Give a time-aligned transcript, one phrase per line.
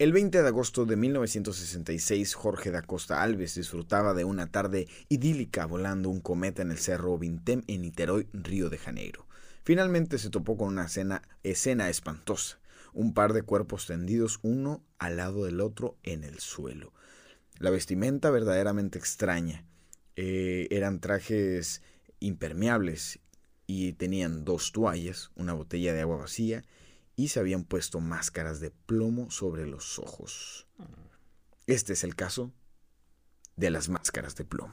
[0.00, 5.66] El 20 de agosto de 1966, Jorge da Costa Alves disfrutaba de una tarde idílica
[5.66, 9.26] volando un cometa en el cerro Vintem en Niterói, Río de Janeiro.
[9.62, 10.86] Finalmente se topó con una
[11.42, 12.60] escena, espantosa,
[12.94, 16.94] un par de cuerpos tendidos uno al lado del otro en el suelo.
[17.58, 19.66] La vestimenta verdaderamente extraña.
[20.16, 21.82] Eh, eran trajes
[22.20, 23.18] impermeables
[23.66, 26.64] y tenían dos toallas, una botella de agua vacía
[27.20, 30.66] y se habían puesto máscaras de plomo sobre los ojos.
[31.66, 32.50] Este es el caso
[33.56, 34.72] de las máscaras de plomo.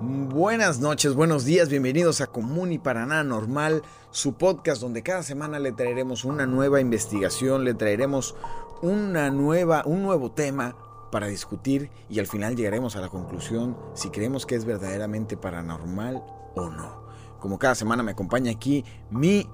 [0.00, 5.60] Buenas noches, buenos días, bienvenidos a Común y Paraná Normal, su podcast donde cada semana
[5.60, 8.34] le traeremos una nueva investigación, le traeremos
[8.82, 10.74] una nueva, un nuevo tema
[11.10, 16.22] para discutir y al final llegaremos a la conclusión si creemos que es verdaderamente paranormal
[16.54, 17.00] o no.
[17.38, 19.46] Como cada semana me acompaña aquí mi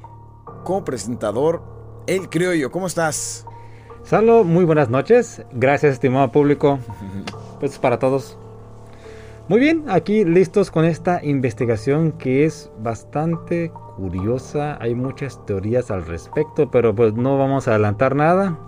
[0.65, 1.63] copresentador,
[2.07, 2.71] el criollo.
[2.71, 3.47] ¿Cómo estás?
[4.03, 5.43] Salo, muy buenas noches.
[5.53, 6.79] Gracias, estimado público.
[7.59, 8.37] Pues para todos.
[9.49, 14.77] Muy bien, aquí listos con esta investigación que es bastante curiosa.
[14.79, 18.59] Hay muchas teorías al respecto, pero pues no vamos a adelantar nada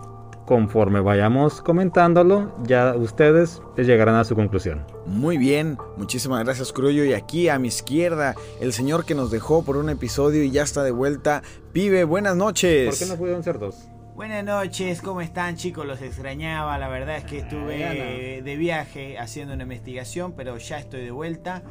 [0.48, 4.82] conforme vayamos comentándolo, ya ustedes llegarán a su conclusión.
[5.04, 7.04] Muy bien, muchísimas gracias Cruyo.
[7.04, 10.62] Y aquí a mi izquierda, el señor que nos dejó por un episodio y ya
[10.62, 11.42] está de vuelta.
[11.74, 12.88] Pibe, buenas noches.
[12.88, 13.88] ¿Por qué no pudieron ser dos?
[14.16, 15.84] Buenas noches, ¿cómo están chicos?
[15.86, 21.02] Los extrañaba, la verdad es que estuve de viaje haciendo una investigación, pero ya estoy
[21.02, 21.62] de vuelta.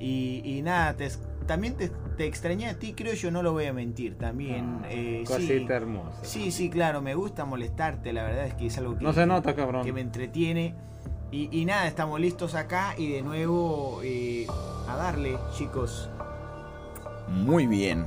[0.00, 1.10] Y, y nada, te,
[1.46, 4.16] también te, extrañé a ti, creo yo, no lo voy a mentir.
[4.16, 4.80] También.
[4.82, 6.24] Ah, eh, sí, hermosa.
[6.24, 9.26] Sí, sí, claro, me gusta molestarte, la verdad es que es algo que, no se
[9.26, 9.84] nota, cabrón.
[9.84, 10.74] que me entretiene.
[11.30, 14.46] Y, nada, estamos listos acá y de nuevo eh,
[14.86, 16.10] a darle, chicos.
[17.26, 18.06] Muy bien.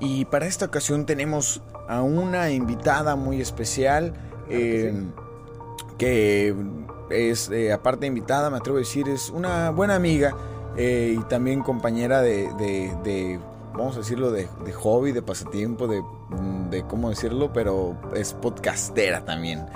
[0.00, 4.12] Y para esta ocasión tenemos a una invitada muy especial.
[4.48, 4.88] que,
[6.00, 6.54] eh,
[7.10, 10.36] es, aparte invitada, me atrevo a decir, es una buena amiga
[10.78, 13.40] eh, y también compañera de,
[13.72, 16.02] vamos a decirlo, de, hobby, de pasatiempo, de,
[16.70, 19.66] de, cómo decirlo, pero es podcastera también.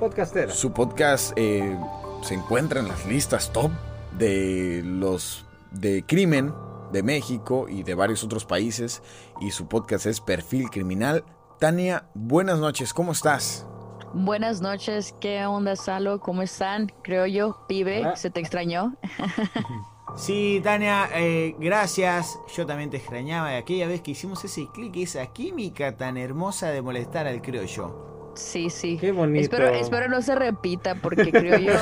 [0.00, 0.52] Podcastera.
[0.52, 1.78] Su podcast eh,
[2.22, 3.70] se encuentra en las listas top
[4.18, 6.52] de los de crimen
[6.90, 9.02] de México y de varios otros países
[9.40, 11.24] y su podcast es Perfil Criminal.
[11.60, 13.66] Tania, buenas noches, ¿cómo estás?
[14.12, 16.18] Buenas noches, ¿qué onda, Salo?
[16.18, 16.90] ¿Cómo están?
[17.02, 18.96] Creo yo, pibe, ¿se te extrañó?
[20.16, 22.38] Sí, Tania, eh, gracias.
[22.54, 26.70] Yo también te extrañaba de aquella vez que hicimos ese clic, esa química tan hermosa
[26.70, 28.10] de molestar al criollo.
[28.34, 28.96] Sí, sí.
[28.98, 29.42] Qué bonito.
[29.42, 31.74] Espero, espero no se repita porque creo yo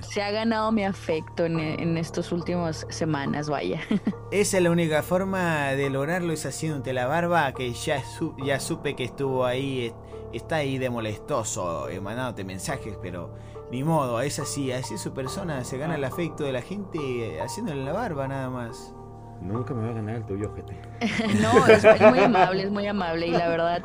[0.00, 3.80] se ha ganado mi afecto en, en estas últimas semanas, vaya.
[4.30, 8.02] Esa es la única forma de lograrlo, es haciéndote la barba, que ya,
[8.44, 9.92] ya supe que estuvo ahí,
[10.32, 13.34] está ahí de molestoso, emanándote mensajes, pero
[13.70, 17.40] ni modo, es así, así es su persona, se gana el afecto de la gente
[17.40, 18.94] haciéndole la barba nada más.
[19.40, 20.74] Nunca me va a ganar el tuyo, gente.
[21.42, 23.82] no, es, muy amable, es muy amable y la verdad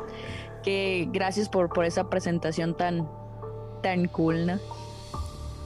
[0.62, 3.08] que gracias por, por esa presentación tan,
[3.82, 4.58] tan cool, ¿no?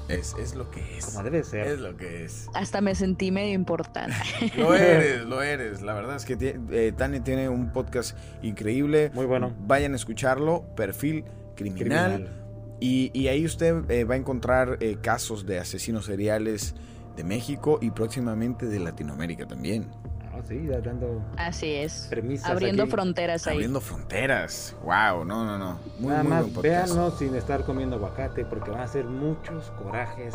[0.09, 1.23] Es, es lo que es.
[1.23, 1.67] debe ser.
[1.67, 2.49] Es lo que es.
[2.55, 4.15] Hasta me sentí medio importante.
[4.57, 5.83] lo eres, lo eres.
[5.83, 6.37] La verdad es que
[6.71, 9.11] eh, Tania tiene un podcast increíble.
[9.15, 9.53] Muy bueno.
[9.67, 10.65] Vayan a escucharlo.
[10.77, 11.25] Perfil
[11.57, 12.46] criminal
[12.81, 16.75] y, ahí usted eh, va a encontrar eh, casos de asesinos seriales
[17.17, 19.91] de México y próximamente de Latinoamérica también.
[20.33, 22.11] Ah, sí, dando Así es.
[22.45, 23.55] Abriendo fronteras ahí.
[23.55, 24.77] Abriendo fronteras.
[24.83, 25.79] Wow, no, no, no.
[25.99, 30.35] Muy, Nada más véanlo sin estar comiendo aguacate porque van a ser muchos corajes.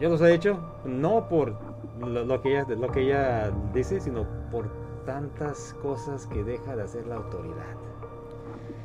[0.00, 1.58] Yo los he hecho no por
[1.98, 4.70] lo, que ella, lo que ella dice, sino por
[5.06, 7.87] tantas cosas que deja de hacer la autoridad.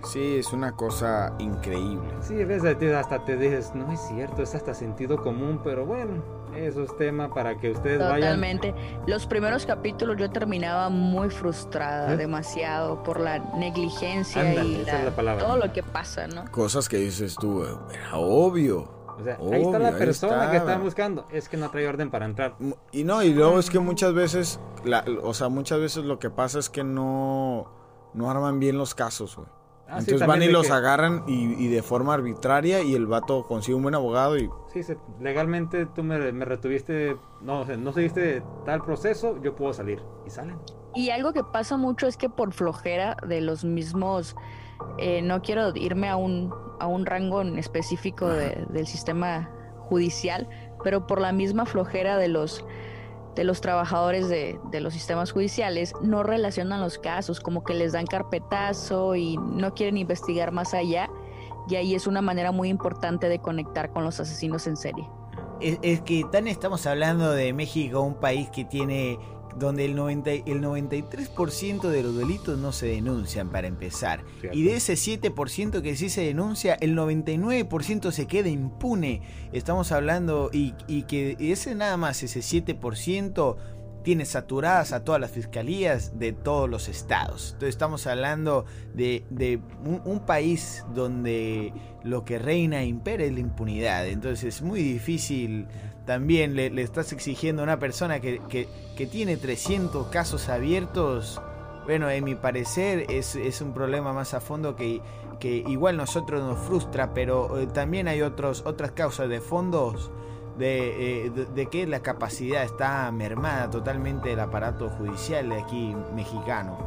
[0.04, 2.10] Sí, es una cosa increíble.
[2.22, 6.24] Sí, a veces hasta te dices, no es cierto, es hasta sentido común, pero bueno,
[6.56, 8.20] eso es tema para que ustedes vayan.
[8.20, 8.76] Totalmente.
[9.08, 12.18] Los primeros capítulos yo terminaba muy frustrada, ¿Eh?
[12.18, 14.86] demasiado, por la negligencia y
[15.40, 16.52] todo lo que pasa, ¿no?
[16.52, 19.04] Cosas que dices tú, era obvio.
[19.18, 21.26] O sea, ahí está la persona que están buscando.
[21.32, 22.56] Es que no trae orden para entrar.
[22.92, 24.60] Y no, y luego es que muchas veces,
[25.22, 27.72] o sea, muchas veces lo que pasa es que no,
[28.14, 29.48] no arman bien los casos, güey.
[29.94, 33.84] Ah, Entonces van y los agarran y, de forma arbitraria y el vato consigue un
[33.84, 34.50] buen abogado y...
[34.74, 34.82] Sí,
[35.22, 40.02] legalmente tú me, retuviste, no, no seguiste tal proceso, yo puedo salir.
[40.26, 40.58] Y salen.
[40.96, 44.36] Y algo que pasa mucho es que por flojera de los mismos,
[44.98, 50.50] eh, no quiero irme a un, a un rango en específico del sistema judicial,
[50.84, 52.66] pero por la misma flojera de los
[53.36, 57.94] de los trabajadores de, de, los sistemas judiciales no relacionan los casos, como que les
[57.94, 61.10] dan carpetazo y no quieren investigar más allá.
[61.68, 65.10] Y ahí es una manera muy importante de conectar con los asesinos en serie.
[65.62, 69.18] Es, es que tan estamos hablando de México, un país que tiene
[69.58, 74.24] donde el, 90, el 93% de los delitos no se denuncian para empezar.
[74.52, 79.22] Y de ese 7% que sí se denuncia, el 99% se queda impune.
[79.52, 83.58] Estamos hablando y, y que ese nada más, ese 7%
[84.04, 87.52] tiene saturadas a todas las fiscalías de todos los estados.
[87.54, 89.62] Entonces estamos hablando de,
[90.06, 91.74] un, país donde
[92.04, 94.08] lo que reina e impera es la impunidad.
[94.08, 95.68] Entonces es muy difícil
[96.06, 101.42] también le, estás exigiendo a una persona que, que, tiene 300 casos abiertos.
[101.86, 105.02] Bueno, en mi parecer es, es un problema más a fondo que,
[105.40, 110.12] que igual nosotros nos frustra, pero eh, también hay otros, otras causas de fondos
[110.58, 116.78] de, eh, de, que la capacidad está mermada totalmente del aparato judicial de aquí mexicano.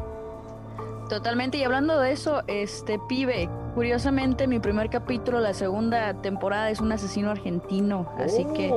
[1.08, 6.80] Totalmente, y hablando de eso, este pibe, curiosamente mi primer capítulo, la segunda temporada es
[6.80, 8.70] un asesino argentino, así que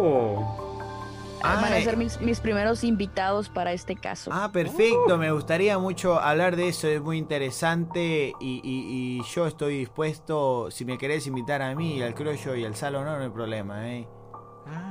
[1.41, 4.29] van a ser mis, mis, primeros invitados para este caso.
[4.31, 9.79] Ah, perfecto, me gustaría mucho hablar de eso, es muy interesante y, y, yo estoy
[9.79, 13.29] dispuesto, si me querés invitar a mí, al Croyo y al Salo, no, no hay
[13.29, 14.07] problema, ¿eh?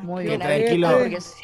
[0.02, 0.88] Muy bien, tranquilo,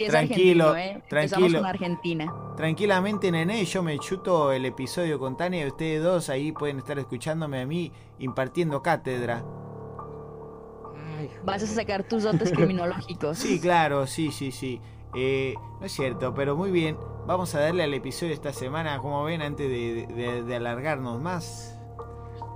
[0.09, 1.03] tranquilo, ¿eh?
[1.09, 1.59] tranquilo.
[1.59, 2.35] Con Argentina.
[2.57, 6.99] Tranquilamente, nene, yo me chuto el episodio con Tania y ustedes dos ahí pueden estar
[6.99, 9.45] escuchándome a mí impartiendo cátedra.
[11.45, 13.39] Vas a sacar tus dotes criminológicos.
[13.39, 14.81] Sí, claro, sí, sí, sí.
[15.15, 16.97] Eh, no es cierto, pero muy bien.
[17.27, 21.74] Vamos a darle al episodio esta semana, como ven, antes de alargarnos más.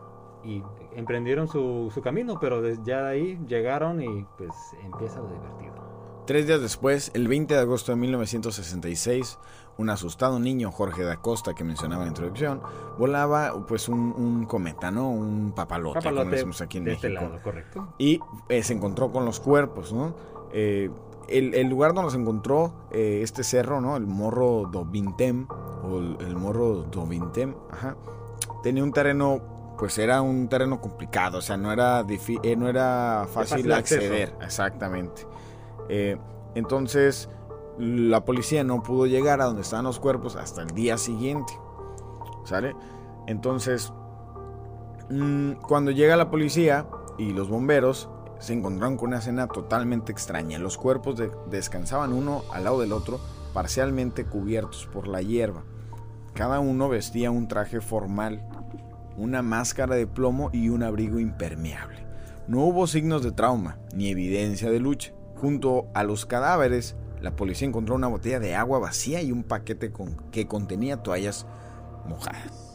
[0.45, 0.63] y
[0.95, 4.51] emprendieron su, su camino, pero ya de ahí llegaron y pues
[4.85, 5.91] empieza lo divertido.
[6.27, 9.39] Tres días después, el 20 de agosto de 1966,
[9.79, 12.63] un asustado niño, Jorge da Costa, que mencionaba en la introducción,
[12.99, 15.11] volaba pues un, un cometa, ¿no?
[15.11, 17.39] Un papalote, como decimos aquí en este México.
[17.43, 17.95] correcto.
[17.99, 20.15] Y eh, se encontró con los cuerpos, ¿no?
[20.53, 20.91] Eh,
[21.31, 23.96] el, lugar donde se encontró eh, este cerro, ¿no?
[23.96, 25.46] El Morro do Vintem,
[25.82, 27.96] o el, Morro do Vintem, ajá,
[28.63, 29.41] tenía un terreno,
[29.79, 32.05] pues era un terreno complicado, o sea, no era,
[32.43, 35.27] eh, no era fácil, acceder, exactamente.
[35.89, 36.19] Eh,
[36.55, 37.29] entonces,
[37.79, 41.53] la policía no pudo llegar a donde estaban los cuerpos hasta el día siguiente,
[42.44, 42.75] ¿sale?
[43.27, 43.93] Entonces,
[45.10, 46.87] mm, cuando llega la policía
[47.19, 48.08] y los bomberos,
[48.41, 50.59] se encontraron con una escena totalmente extraña.
[50.59, 53.20] Los cuerpos descansaban uno al lado del otro,
[53.55, 55.63] parcialmente cubiertos por la hierba.
[56.35, 58.49] Cada uno vestía un traje formal,
[59.17, 61.99] una máscara de plomo y un abrigo impermeable.
[62.49, 65.13] No hubo signos de trauma ni evidencia de lucha.
[65.37, 69.93] Junto a los cadáveres, la policía encontró una botella de agua vacía y un paquete
[70.32, 71.47] que contenía toallas
[72.06, 72.69] mojadas.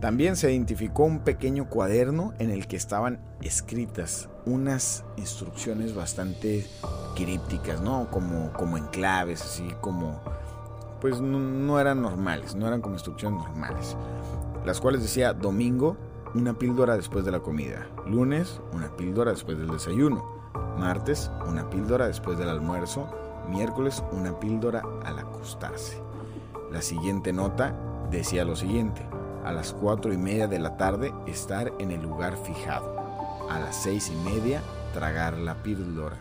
[0.00, 6.64] También se identificó un pequeño cuaderno en el que estaban escritas unas instrucciones bastante
[7.16, 8.08] crípticas, ¿no?
[8.10, 10.20] Como, como en claves, así como...
[11.00, 13.96] Pues no, eran normales, no eran como instrucciones normales.
[14.64, 15.96] Las cuales decía domingo,
[16.34, 17.88] una píldora después de la comida.
[18.06, 20.24] Lunes, una píldora después del desayuno.
[20.78, 23.08] Martes, una píldora después del almuerzo.
[23.48, 26.00] Miércoles, una píldora al acostarse.
[26.70, 27.74] La siguiente nota
[28.10, 32.36] decía lo siguiente A las cuatro y media de la tarde estar en el lugar
[32.36, 32.94] fijado.
[33.48, 36.18] A las seis y media tragar la píldora.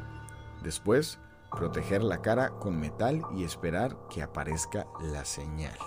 [0.64, 1.20] Después,
[1.52, 5.78] proteger la cara con metal y esperar que aparezca la señal.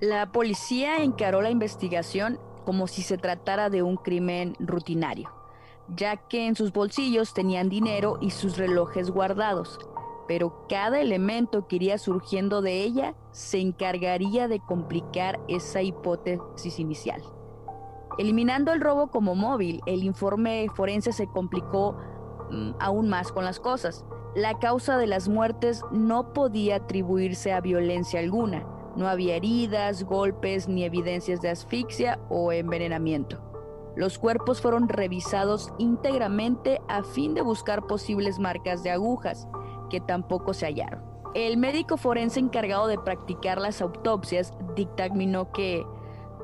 [0.00, 5.30] La policía encaró la investigación como si se tratara de un crimen rutinario,
[5.88, 9.78] ya que en sus bolsillos tenían dinero y sus relojes guardados,
[10.26, 17.22] pero cada elemento que iría surgiendo de ella se encargaría de complicar esa hipótesis inicial.
[18.18, 21.96] Eliminando el robo como móvil, el informe forense se complicó
[22.50, 24.04] mm, aún más con las cosas.
[24.34, 28.66] La causa de las muertes no podía atribuirse a violencia alguna,
[28.96, 33.42] no había heridas, golpes ni evidencias de asfixia o envenenamiento.
[33.96, 39.48] Los cuerpos fueron revisados íntegramente a fin de buscar posibles marcas de agujas,
[39.88, 41.02] que tampoco se hallaron.
[41.34, 45.84] El médico forense encargado de practicar las autopsias dictaminó que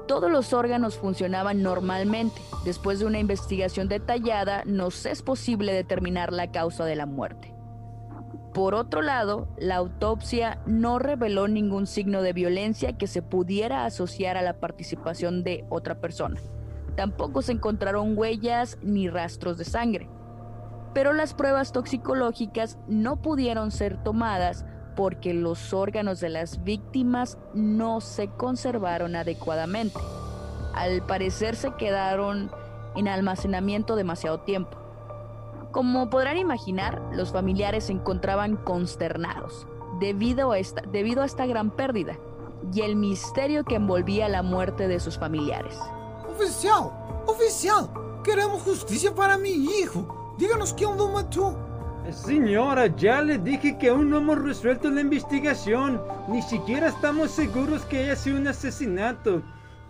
[0.06, 2.40] todos los órganos funcionaban normalmente.
[2.64, 7.54] Después de una investigación detallada, nos es posible determinar la causa de la muerte.
[8.52, 14.36] Por otro lado, la autopsia no reveló ningún signo de violencia que se pudiera asociar
[14.36, 16.38] a la participación de otra persona.
[16.94, 20.10] Tampoco se encontraron huellas ni rastros de sangre.
[20.94, 28.00] Pero las pruebas toxicológicas no pudieron ser tomadas porque los órganos de las víctimas no
[28.00, 29.98] se conservaron adecuadamente.
[30.74, 32.50] Al parecer se quedaron
[32.94, 34.78] en almacenamiento demasiado tiempo.
[35.70, 39.66] Como podrán imaginar, los familiares se encontraban consternados
[39.98, 42.18] debido a, esta, debido a esta gran pérdida
[42.72, 45.78] y el misterio que envolvía la muerte de sus familiares.
[46.30, 46.90] Oficial,
[47.26, 47.90] oficial,
[48.22, 50.21] queremos justicia para mi hijo.
[50.38, 51.56] Díganos quién lo mató.
[52.10, 56.02] Señora, ya le dije que aún no hemos resuelto la investigación.
[56.28, 59.42] Ni siquiera estamos seguros que haya sido un asesinato.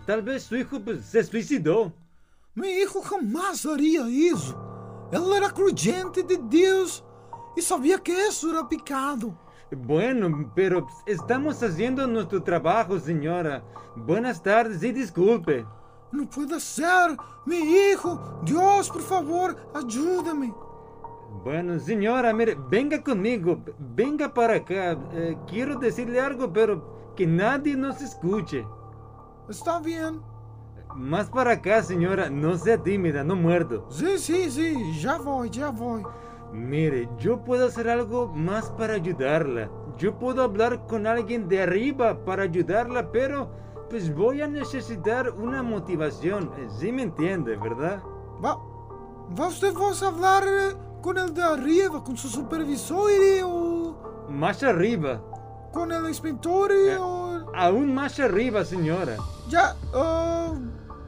[0.05, 1.91] Tal vez su hijo pues, se suicidó.
[2.55, 5.09] Mi hijo jamás haría eso.
[5.11, 7.03] Él era creyente de Dios
[7.55, 9.37] y sabía que eso era pecado.
[9.71, 13.63] Bueno, pero estamos haciendo nuestro trabajo, señora.
[13.95, 15.65] Buenas tardes y disculpe.
[16.13, 18.39] No puede ser, mi hijo.
[18.43, 20.53] Dios, por favor, ayúdame.
[21.43, 23.57] Bueno, señora, mire, venga conmigo.
[23.95, 24.95] Venga para acá.
[25.11, 28.63] Eh, quiero decirle algo, pero que nadie nos escuche.
[29.49, 30.21] Está bien.
[30.95, 32.29] Más para acá, señora.
[32.29, 33.87] No sea tímida, no muerdo.
[33.89, 34.99] Sí, sí, sí.
[35.01, 36.03] Ya voy, ya voy.
[36.53, 39.67] Mire, yo puedo hacer algo más para ayudarla.
[39.97, 43.49] Yo puedo hablar con alguien de arriba para ayudarla, pero
[43.93, 46.49] pues voy a necesitar una motivación.
[46.79, 48.01] Sí me entiende, ¿verdad?
[48.43, 48.57] Va,
[49.39, 53.11] va usted a hablar eh, con el de arriba, con su supervisor
[53.45, 54.25] o...
[54.29, 55.21] Más arriba.
[55.71, 57.45] Con el inspector eh, o...
[57.53, 59.15] Aún más arriba, señora.
[59.47, 60.57] Ya, uh,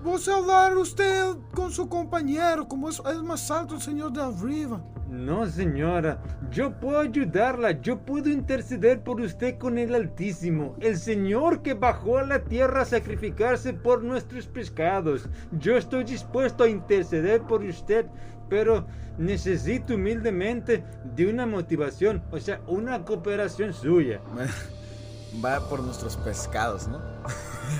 [0.05, 4.79] a hablar usted con su compañero, como es, es más alto el señor de arriba.
[5.09, 6.21] No, señora,
[6.51, 12.19] yo puedo ayudarla, yo puedo interceder por usted con el Altísimo, el Señor que bajó
[12.19, 15.27] a la tierra a sacrificarse por nuestros pecados.
[15.59, 18.05] Yo estoy dispuesto a interceder por usted,
[18.47, 18.85] pero
[19.17, 20.83] necesito humildemente
[21.15, 24.21] de una motivación, o sea, una cooperación suya.
[25.43, 27.01] Va por nuestros pescados, ¿no?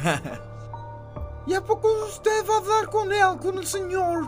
[1.48, 4.28] ¿Y a poco usted va a hablar con él, con el Señor?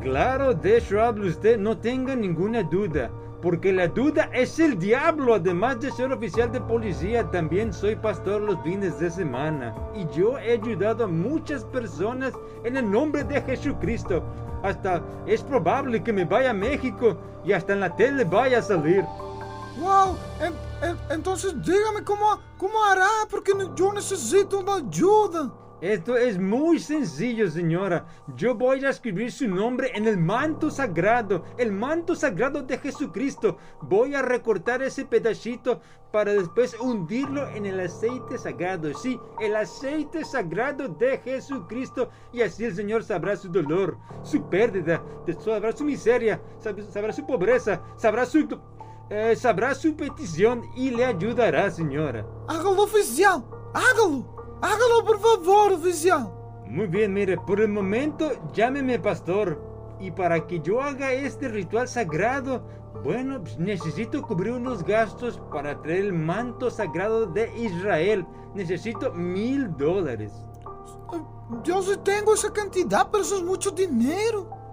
[0.00, 3.10] Claro, de eso habla usted, no tenga ninguna duda.
[3.40, 5.34] Porque la duda es el diablo.
[5.34, 9.74] Además de ser oficial de policía, también soy pastor los fines de semana.
[9.94, 12.32] Y yo he ayudado a muchas personas
[12.64, 14.22] en el nombre de Jesucristo.
[14.62, 18.62] Hasta es probable que me vaya a México y hasta en la tele vaya a
[18.62, 19.04] salir.
[19.78, 20.16] Wow,
[21.10, 25.52] entonces dígame cómo, cómo hará, porque yo necesito una ayuda.
[25.84, 28.06] Esto es muy sencillo, señora.
[28.38, 33.58] Yo voy a escribir su nombre en el manto sagrado, el manto sagrado de Jesucristo.
[33.82, 38.94] Voy a recortar ese pedacito para después hundirlo en el aceite sagrado.
[38.94, 42.08] Sí, el aceite sagrado de Jesucristo.
[42.32, 45.04] Y así el Señor sabrá su dolor, su pérdida,
[45.38, 46.40] sabrá su miseria,
[46.88, 48.48] sabrá su pobreza, sabrá su...
[49.10, 52.26] Eh, sabrá su petición y le ayudará, señora.
[52.48, 53.44] Hágalo oficial,
[53.74, 54.34] hágalo.
[54.62, 56.32] Hágalo, por favor, oficial.
[56.66, 59.60] Muy bien, mire, por el momento llámeme pastor.
[60.00, 62.66] Y para que yo haga este ritual sagrado,
[63.04, 68.26] bueno, pues necesito cubrir unos gastos para traer el manto sagrado de Israel.
[68.54, 70.32] Necesito mil dólares.
[71.62, 74.63] Yo sí tengo esa cantidad, pero eso es mucho dinero.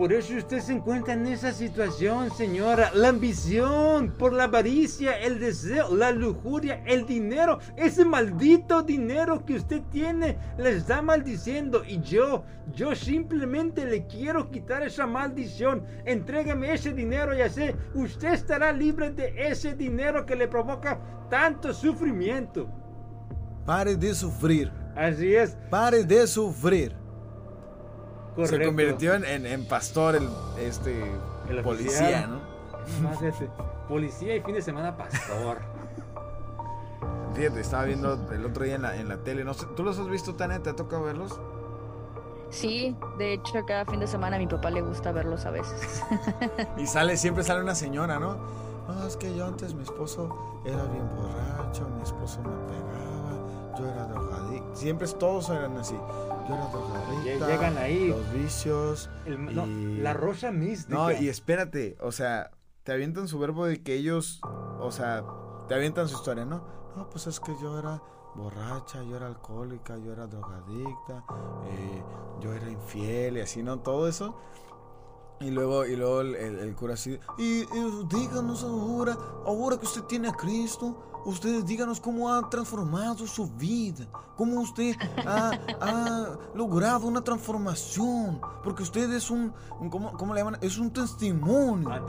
[0.00, 2.90] Por eso usted se encuentra en esa situación, señora.
[2.94, 9.56] La ambición, por la avaricia, el deseo, la lujuria, el dinero, ese maldito dinero que
[9.56, 11.82] usted tiene, le está maldiciendo.
[11.86, 15.84] Y yo, yo simplemente le quiero quitar esa maldición.
[16.06, 21.74] Entrégame ese dinero y así usted estará libre de ese dinero que le provoca tanto
[21.74, 22.70] sufrimiento.
[23.66, 24.72] Pare de sufrir.
[24.96, 25.58] Así es.
[25.68, 26.99] Pare de sufrir.
[28.36, 28.66] Se correcto.
[28.66, 31.02] convirtió en, en- en pastor el este
[31.48, 32.26] El policía.
[32.26, 32.40] ¿no?
[33.02, 33.48] Más ese,
[33.88, 35.58] Policía y fin de semana pastor.
[37.34, 39.44] Fíjate, estaba viendo el otro día en la, en la tele.
[39.44, 40.62] No sé, ¿Tú los has visto, Tania?
[40.62, 41.40] ¿Te ha tocado verlos?
[42.50, 46.02] Sí, de hecho, cada fin de semana a mi papá le gusta verlos a veces.
[46.76, 48.36] Y sale, siempre sale una señora, ¿no?
[48.88, 53.86] No, es que yo antes mi esposo era bien borracho, mi esposo me pegaba, yo
[53.86, 54.74] era drogadicto.
[54.74, 55.94] Siempre todos eran así.
[57.24, 58.08] Llegan ahí.
[58.08, 59.10] Los vicios.
[59.26, 60.94] El- no, Y- La rosa mística.
[60.96, 62.50] No, y espérate, o sea,
[62.84, 64.40] te avientan su verbo de que ellos,
[64.80, 65.24] o sea,
[65.68, 66.62] te avientan su historia, ¿no?
[66.96, 68.02] No, pues es que yo era
[68.34, 71.24] borracha, yo era alcohólica, yo era drogadicta,
[71.66, 72.02] eh,
[72.40, 73.80] yo era infiel y así, ¿no?
[73.80, 74.36] Todo eso.
[75.40, 79.16] Y luego, y luego el, el- el cura así, y, y díganos ahora,
[79.46, 84.94] ahora que usted tiene a Cristo, ustedes díganos cómo ha transformado su vida, cómo usted
[85.26, 85.50] ha,
[85.80, 90.58] ha logrado una transformación, porque usted es un, un- ¿cómo, cómo le llaman?
[90.60, 91.88] Es un testimonio.
[91.90, 92.00] Ah.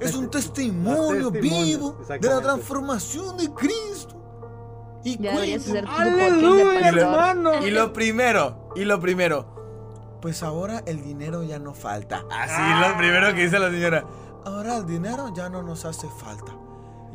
[0.00, 4.18] Es un testimonio vivo de la transformación de Cristo.
[5.04, 5.32] Y Ya
[5.88, 7.66] ¡Aleluya, hermano!
[7.66, 12.24] y lo primero, y lo primero, pues ahora el dinero ya no falta.
[12.30, 14.04] Así lo primero que dice la señora.
[14.44, 16.52] Ahora el dinero ya no nos hace falta.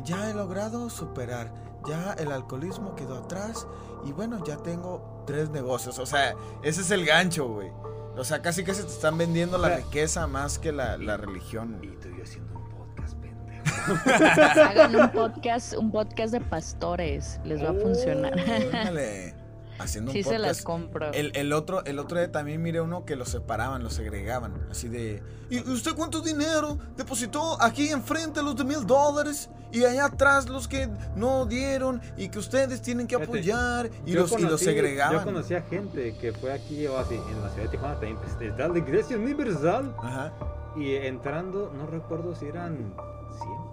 [0.03, 1.53] Ya he logrado superar.
[1.85, 3.67] Ya el alcoholismo quedó atrás.
[4.05, 5.99] Y bueno, ya tengo tres negocios.
[5.99, 7.71] O sea, ese es el gancho, güey.
[8.17, 11.79] O sea, casi que se te están vendiendo la riqueza más que la, la religión.
[11.83, 14.61] Y tú y yo haciendo un podcast, pendejo.
[14.63, 17.39] Hagan un podcast, un podcast de pastores.
[17.43, 18.33] Les va a funcionar.
[18.39, 19.35] Ándale,
[19.79, 20.63] Haciendo Sí un se las podcast.
[20.65, 21.11] compro.
[21.13, 24.53] El, el otro, el otro día también miré uno que los separaban, los segregaban.
[24.71, 25.21] Así de.
[25.49, 29.49] ¿Y usted cuánto dinero depositó aquí enfrente los de mil dólares?
[29.71, 33.89] Y allá atrás los que no dieron y que ustedes tienen que Fíjate, apoyar.
[34.05, 35.17] Y Yo los, y los conocí- segregaban.
[35.19, 38.31] Yo conocía gente que fue aquí o así, en la ciudad de Tijuana también, pues,
[38.41, 39.93] está la iglesia universal.
[40.01, 40.33] Ajá.
[40.77, 42.93] Y entrando, no recuerdo si eran 100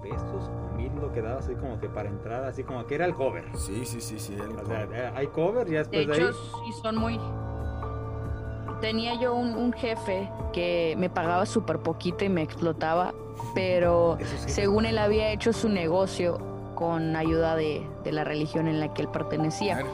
[0.04, 3.06] pesos o 1000 lo que daba así como que para entrar, así como que era
[3.06, 3.44] el cover.
[3.56, 4.34] Sí, sí, sí, sí.
[4.34, 6.72] el O sea, eh, hay cover y De después de, hecho, ahí.
[6.72, 7.18] sí son muy...
[8.80, 13.14] Tenía yo un, un jefe que me pagaba súper poquito y me explotaba,
[13.54, 16.38] pero según él había hecho su negocio
[16.74, 19.84] con ayuda de, de la religión en la que él pertenecía,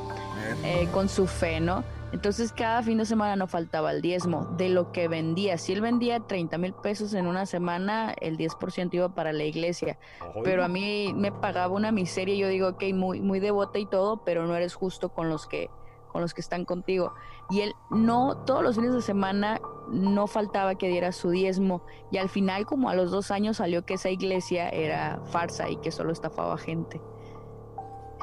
[0.64, 1.85] eh, con su fe, ¿no?
[2.12, 5.59] Entonces cada fin de semana no faltaba el diezmo de lo que vendía.
[5.59, 9.99] Si él vendía 30 mil pesos en una semana, el 10% iba para la iglesia.
[10.42, 12.35] Pero a mí me pagaba una miseria.
[12.35, 15.70] Yo digo, ok, muy, muy devota y todo, pero no eres justo con los que
[16.11, 17.14] con los que están contigo.
[17.51, 21.83] Y él no, todos los fines de semana no faltaba que diera su diezmo.
[22.11, 25.77] Y al final, como a los dos años, salió que esa iglesia era farsa y
[25.77, 27.01] que solo estafaba gente.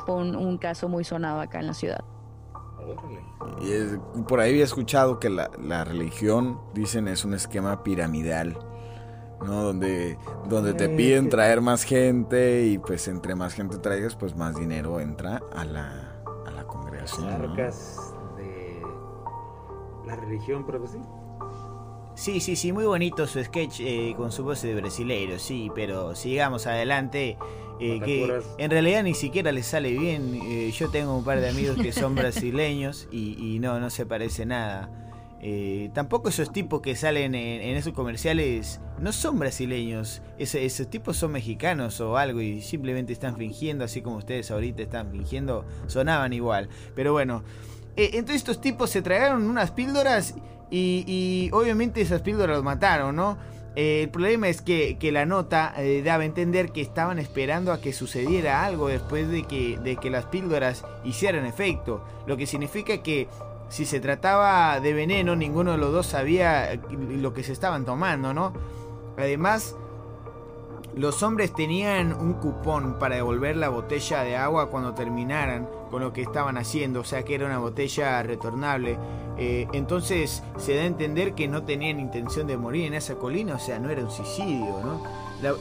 [0.06, 2.04] Fue un, un caso muy sonado acá en la ciudad.
[2.90, 3.22] Órale.
[3.62, 8.58] Y es- por ahí había escuchado que la, la religión, dicen, es un esquema piramidal.
[9.46, 9.62] ¿no?
[9.62, 10.18] Donde,
[10.50, 14.56] donde te Eh, piden traer más gente y pues entre más gente traigas, pues más
[14.56, 16.16] dinero entra a la,
[16.48, 17.28] a la congregación.
[18.36, 18.82] de
[20.08, 21.00] la religión, pero pues sí.
[22.16, 26.16] Sí, sí, sí, muy bonito su sketch eh, con su voz de brasileiro, sí, pero
[26.16, 27.38] sigamos adelante.
[27.80, 30.40] Eh, que en realidad ni siquiera le sale bien.
[30.44, 34.06] eh, yo tengo un par de amigos que son brasileños y, y no, no se
[34.06, 34.90] parece nada.
[35.40, 40.24] Eh, tampoco esos tipos que salen en, en esos comerciales no son brasileños.
[40.40, 45.12] Esos tipos son mexicanos o algo y simplemente están fingiendo, así como ustedes ahorita están
[45.12, 46.70] fingiendo, sonaban igual.
[46.96, 47.44] Pero bueno,
[47.96, 50.34] eh, entonces estos tipos se tragaron unas píldoras
[50.72, 53.38] y, y obviamente esas píldoras los mataron, ¿no?
[53.78, 57.72] Eh, el problema es que, que la nota eh, daba a entender que estaban esperando
[57.72, 62.04] a que sucediera algo después de que, de que las píldoras hicieran efecto.
[62.26, 63.28] Lo que significa que
[63.70, 68.34] si se trataba de veneno, ninguno de los dos sabía lo que se estaban tomando,
[68.34, 68.52] ¿no?
[69.16, 69.76] Además,
[70.98, 76.14] los hombres tenían un cupón para devolver la botella de agua cuando terminaran con lo
[76.14, 78.98] que estaban haciendo, o sea que era una botella retornable.
[79.38, 83.56] Eh, entonces se da a entender que no tenían intención de morir en esa colina,
[83.56, 85.04] o sea, no era un suicidio, ¿no?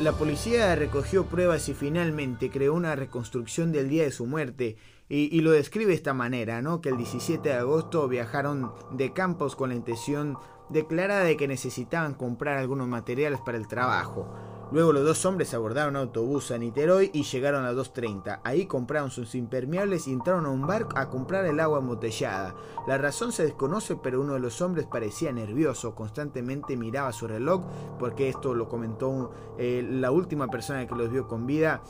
[0.00, 4.78] La, policía recogió pruebas y finalmente creó una reconstrucción del día de su muerte
[5.10, 6.80] y, y lo describe de esta manera, ¿no?
[6.80, 12.14] Que el 17 de agosto viajaron de Campos con la intención declara de que necesitaban
[12.14, 14.28] comprar algunos materiales para el trabajo.
[14.72, 18.40] Luego los dos hombres abordaron un autobús a Niterói y llegaron a las 2.30.
[18.42, 22.56] Ahí compraron sus impermeables y entraron a un bar a comprar el agua embotellada.
[22.88, 27.64] La razón se desconoce, pero uno de los hombres parecía nervioso, constantemente miraba su reloj,
[28.00, 31.82] porque esto lo comentó eh, la última persona que los vio con vida.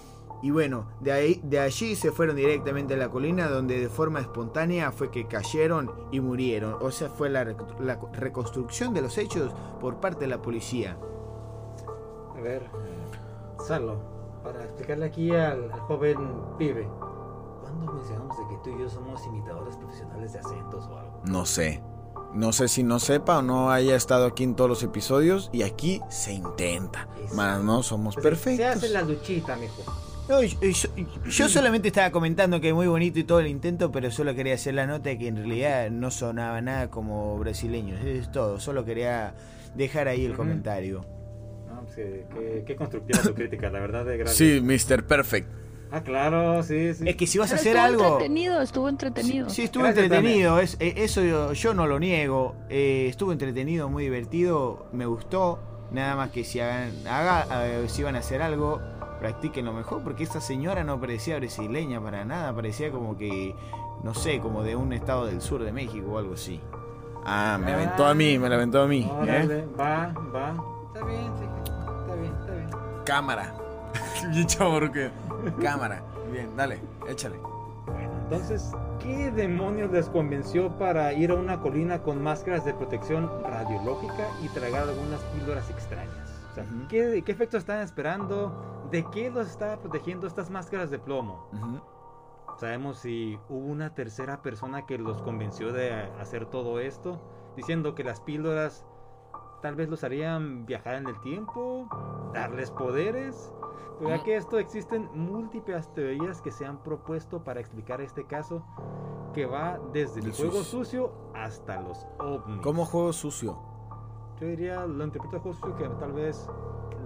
[0.43, 4.21] Y bueno, de, ahí, de allí se fueron directamente a la colina donde de forma
[4.21, 6.77] espontánea fue que cayeron y murieron.
[6.83, 10.99] O sea, fue la reconstrucción de los hechos por parte de la policía.
[12.37, 12.63] A ver,
[13.67, 13.97] Salo,
[14.45, 16.19] para explicarle aquí al, al joven
[16.59, 16.87] pibe,
[17.63, 21.21] ¿cuándo mencionamos de que tú y yo somos imitadores profesionales de acentos o algo?
[21.25, 21.83] No sé.
[22.35, 25.63] No sé si no sepa o no haya estado aquí en todos los episodios y
[25.63, 27.09] aquí se intenta.
[27.35, 28.67] Más no somos Pues Se perfectos.
[28.77, 29.83] hace la luchita, mijo.
[30.29, 33.91] No, yo, yo- yo solamente estaba comentando que es muy bonito y todo el intento,
[33.93, 38.05] pero solo quería hacer la nota de que en realidad no sonaba nada como brasileños.
[38.05, 39.33] Es todo, solo quería
[39.75, 40.39] dejar ahí el Ujú.
[40.39, 41.05] comentario.
[41.85, 44.37] Pues, eh, qué, qué constructiva tu crítica, la verdad de gracias.
[44.37, 45.05] Sí, Mr.
[45.05, 45.49] Perfect.
[45.91, 47.09] Ah, claro, sí, sí.
[47.09, 48.05] Es que si vas a hacer estuvo algo...
[48.15, 49.49] entretenido, estuvo entretenido.
[49.49, 52.57] Sí, estuvo Gracias, entretenido, es, eh, eso yo, yo no lo niego.
[52.69, 55.61] Eh, estuvo entretenido, muy divertido, me gustó.
[55.93, 58.81] Nada más que si hagan, haga, eh, si van a hacer algo,
[59.21, 63.55] practiquen lo mejor, porque esta señora no parecía brasileña para nada, parecía como que,
[64.03, 66.61] no sé, como de un estado del sur de México o algo así.
[67.25, 69.03] Ah, me aventó a mí, me la aventó a mí.
[69.03, 69.11] ¿eh?
[69.11, 70.57] Órale, va, va.
[70.93, 71.46] Está bien, fíjate.
[73.07, 73.55] Cámara.
[74.33, 74.47] Bien
[74.93, 75.11] que.
[75.63, 76.03] Cámara.
[76.33, 77.39] Bien, dale, échale.
[77.87, 83.31] Bueno, entonces, ¿qué demonios les convenció para ir a una colina con máscaras de protección
[83.45, 86.31] radiológica y tragar algunas píldoras extrañas?
[86.51, 86.67] O sea.
[86.89, 88.89] ¿qué, qué efecto estaban esperando?
[88.91, 91.49] ¿De qué los estaba protegiendo estas máscaras de plomo?
[92.59, 97.21] Sabemos si hubo una tercera persona que los convenció de hacer todo esto,
[97.55, 98.85] diciendo que las píldoras
[99.63, 101.89] tal vez los harían viajar en el tiempo,
[102.35, 103.53] darles poderes.
[103.99, 108.63] Pues ya que esto existen múltiples teorías que se han propuesto para explicar este caso,
[109.33, 110.79] que va desde el El juego sucio.
[110.85, 112.61] sucio hasta los ovnis.
[112.61, 113.59] ¿Cómo juego sucio?
[114.39, 116.47] Yo diría, lo interpreto juego sucio que tal vez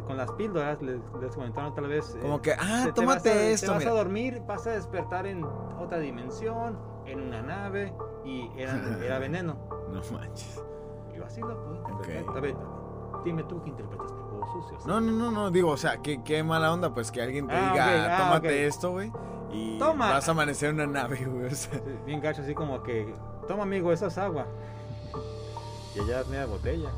[0.09, 2.19] con las píldoras les, les comentaron tal vez...
[2.21, 3.91] Como eh, que, ah, te- te tómate vas a- esto, Te vas mira.
[3.93, 5.45] a dormir, vas a despertar en
[5.79, 8.73] otra dimensión, en una nave, y era,
[9.05, 9.57] era veneno.
[9.93, 10.61] No manches.
[11.21, 12.37] Yo así lo puedo interpretar.
[12.37, 12.55] A ver,
[13.25, 14.81] dime tú qué interpretas por juego sucio.
[14.81, 14.89] ¿sí?
[14.89, 17.55] No, no, no, no, digo, o sea, qué, qué mala onda, pues que alguien te
[17.55, 19.13] Ah, diga, ah, tómate esto, güey,
[19.53, 20.11] y Toma.
[20.11, 21.75] vas a amanecer en una nave, güey, o sea.
[21.79, 23.15] Sí, Bien gacho, así como que,
[23.47, 24.47] toma amigo, eso es agua.
[25.95, 26.91] Y allá media botella.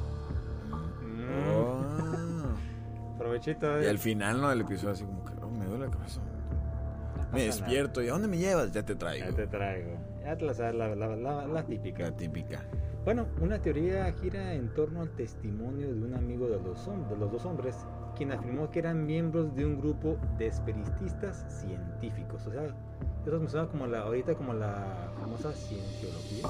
[0.71, 1.49] Mm.
[1.57, 3.19] Oh.
[3.19, 3.81] Provechito.
[3.81, 3.91] Y eh.
[3.91, 4.49] al final, ¿no?
[4.51, 6.21] Del episodio así como que, oh, me duele la cabeza.
[6.21, 7.45] No Me nada.
[7.47, 8.73] despierto, ¿y a dónde me llevas?
[8.73, 9.27] Ya te traigo.
[9.31, 9.93] Ya te traigo.
[10.25, 12.03] Ya te la sabes, la, la, la, la típica.
[12.05, 12.61] La típica.
[13.05, 17.33] Bueno, una teoría gira en torno al testimonio de un amigo de los, de los
[17.33, 17.85] dos hombres,
[18.17, 22.47] quien afirmó que eran miembros de un grupo de espiritistas científicos.
[22.47, 22.63] O sea,
[23.27, 26.47] eso me suena como la, ahorita como la famosa cienciología.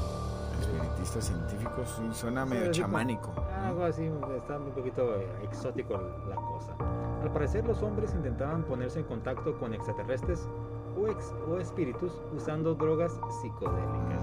[0.60, 3.32] Espiritistas científicos, sí, suena Sí, medio como- chamánico.
[3.64, 5.94] Algo así, está un poquito exótico
[6.28, 6.76] la cosa.
[7.22, 10.46] Al parecer los hombres intentaban ponerse en contacto con extraterrestres
[11.00, 14.22] o, ex- o espíritus usando drogas psicodélicas.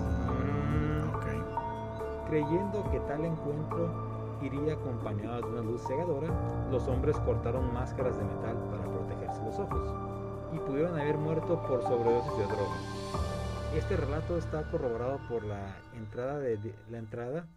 [2.30, 6.28] Creyendo que tal encuentro iría acompañado de una luz cegadora,
[6.70, 9.96] los hombres cortaron máscaras de metal para protegerse los ojos
[10.54, 12.76] y pudieron haber muerto por sobredosis de droga.
[13.76, 17.48] Este relato está corroborado por la entrada, de- la entrada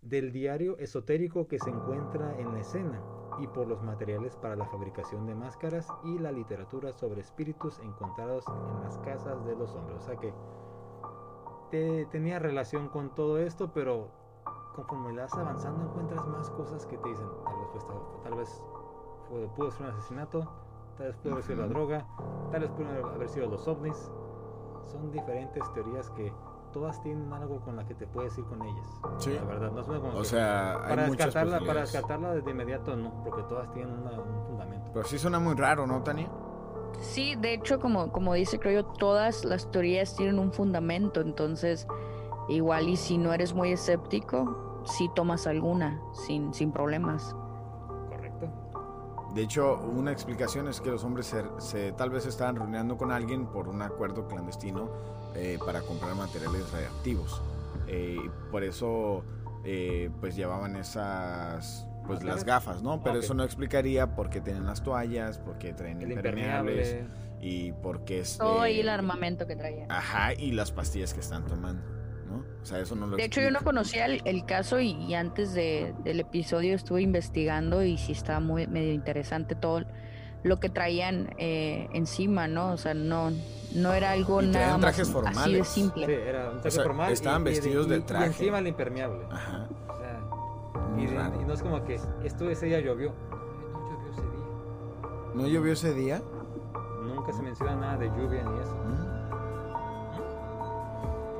[0.00, 3.00] del diario esotérico que se encuentra en la escena
[3.38, 8.44] y por los materiales para la fabricación de máscaras y la literatura sobre espíritus encontrados
[8.48, 9.98] en las casas de los hombres.
[9.98, 10.34] O sea que
[11.72, 14.08] te- tenía relación con todo esto, pero
[14.76, 18.64] conforme vas avanzando encuentras más cosas que te dicen, tal vez esta- tal vez
[19.28, 20.46] fue- pudo ser un asesinato,
[20.98, 22.06] tal vez pudo haber sido la droga,
[22.52, 24.12] tal vez pudo haber sido los ovnis.
[24.86, 26.32] Son diferentes teorías que
[26.72, 29.00] todas tienen algo con la que te puedes ir con ellas.
[29.18, 29.32] Sí.
[29.34, 32.96] La verdad, no es como O sea, hay para muchas descartarla, para descartarla de inmediato
[32.96, 34.90] no, porque todas tienen una- un fundamento.
[34.92, 36.28] Pero sí suena muy raro, ¿no, Tania?
[37.00, 41.86] Sí, de hecho, como, como dice, creo yo, todas las teorías tienen un fundamento, entonces
[42.48, 47.34] igual y si no eres muy escéptico, sí tomas alguna sin, sin problemas.
[48.08, 48.48] Correcto.
[49.34, 53.10] De hecho, una explicación es que los hombres se, se- tal vez estaban reuniendo con
[53.10, 54.90] alguien por un acuerdo clandestino
[55.34, 57.40] eh, para comprar materiales radiactivos.
[57.86, 58.18] Eh,
[58.50, 59.24] por eso,
[59.64, 63.02] eh, pues llevaban esas, pues las gafas, ¿no?
[63.02, 67.38] Pero eso no explicaría por qué tienen las toallas, por qué traen El impermeables impermeable.
[67.40, 68.38] y por qué es.
[68.38, 69.86] Todo eh, ahí el armamento que traía.
[69.88, 71.82] Ajá, y las pastillas que están tomando,
[72.28, 72.44] ¿no?
[72.62, 75.14] O sea, eso no lo De hecho, yo no conocía el, el caso y, y
[75.14, 79.82] antes de- del episodio estuve investigando y sí estaba muy medio interesante todo
[80.44, 82.72] lo que traían eh, encima, ¿no?
[82.72, 83.30] O sea, no,
[83.76, 85.68] no era algo Y traían nada más trajes así de formales.
[85.68, 86.06] simple.
[86.06, 87.12] Sí, era un traje sea, formal.
[87.12, 88.24] estaban vestidos de traje.
[88.24, 89.24] Y encima el impermeable.
[89.30, 89.68] Ajá.
[90.94, 91.40] Muy y, raro.
[91.40, 93.12] y no es como que esto ese día llovió.
[93.32, 95.32] No llovió ese día.
[95.34, 96.22] ¿No llovió ese día?
[97.14, 98.76] Nunca se menciona nada de lluvia ni eso.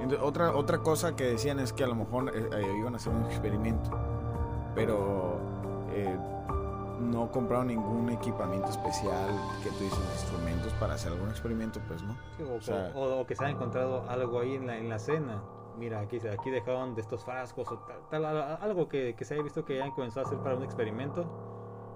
[0.01, 2.97] Entonces, otra, otra cosa que decían es que a lo mejor eh, eh, iban a
[2.97, 3.91] hacer un experimento,
[4.75, 5.39] pero
[5.93, 6.17] eh,
[7.01, 9.29] no compraron ningún equipamiento especial
[9.63, 12.15] que tú dices instrumentos para hacer algún experimento, pues no.
[12.37, 14.89] Sí, o, O sea- o- o que se ha encontrado algo ahí en la, en
[14.89, 15.41] la cena.
[15.79, 19.35] Mira, aquí, aquí dejaron de estos frascos o tal, tal, a- algo que, que se
[19.35, 21.49] haya visto que hayan comenzado a hacer para un experimento.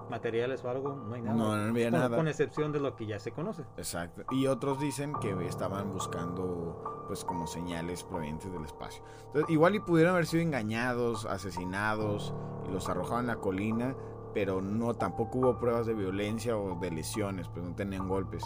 [0.08, 1.34] Materiales o algo, no hay nada.
[1.36, 2.16] No, no había con, nada.
[2.16, 3.64] con excepción de lo que ya se conoce.
[3.76, 4.22] Exacto.
[4.30, 9.02] Y otros dicen que estaban buscando, pues, como señales provenientes del espacio.
[9.26, 12.32] Entonces, igual y pudieron haber sido engañados, asesinados
[12.68, 13.96] y los arrojaban en la colina,
[14.32, 18.44] pero no, tampoco hubo pruebas de violencia o de lesiones, pues no tenían golpes.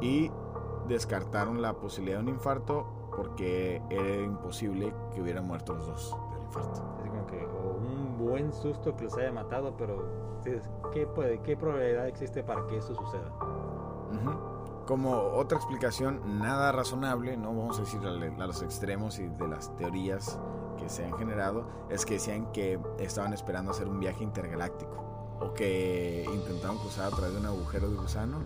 [0.00, 0.32] Y
[0.88, 6.42] descartaron la posibilidad de un infarto porque era imposible que hubieran muerto los dos del
[6.42, 6.82] infarto.
[6.98, 10.40] Así como que, o un buen susto que los haya matado, pero
[10.90, 13.30] ¿qué, puede, ¿qué probabilidad existe para que eso suceda?
[14.10, 14.84] Ujú.
[14.86, 19.76] Como otra explicación nada razonable, no vamos a decir a los extremos y de las
[19.76, 20.40] teorías
[20.78, 25.52] que se han generado, es que decían que estaban esperando hacer un viaje intergaláctico o
[25.52, 28.38] que intentaron cruzar a través de un agujero de gusano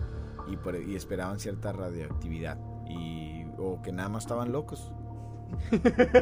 [0.47, 4.91] y, por- y esperaban cierta radioactividad y o que nada más estaban locos.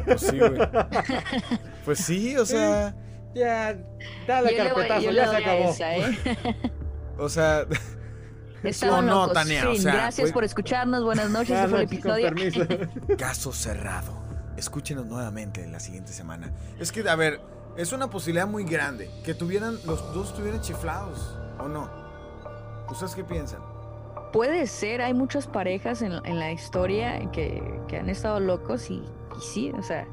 [0.06, 0.54] Pues sí, güey.
[1.86, 2.96] Pues sí, o sea,
[3.34, 3.76] Ya,
[4.28, 5.70] dale Yo le voy- carpetazo, le ya se acabó.
[5.72, 6.18] esa, ¿eh?
[7.18, 7.66] o sea,
[8.64, 9.34] Estaban no, locos.
[9.34, 10.34] Tania, o sea, gracias güey.
[10.34, 11.04] por escucharnos.
[11.04, 11.52] Buenas noches.
[11.52, 11.70] Ah, Este
[12.02, 12.90] fue el episodio.
[13.18, 14.24] Caso cerrado.
[14.56, 16.54] Escúchenos nuevamente la siguiente semana.
[16.80, 17.42] Es que, a ver,
[17.76, 21.90] es una posibilidad muy grande que tuvieran, los dos estuvieran chiflados, ¿o no?
[22.90, 23.60] ¿Ustedes qué piensan?
[24.34, 28.96] Puede ser, hay muchas parejas en, en la historia que, que han estado locos y,
[28.96, 30.08] y sí, o sea,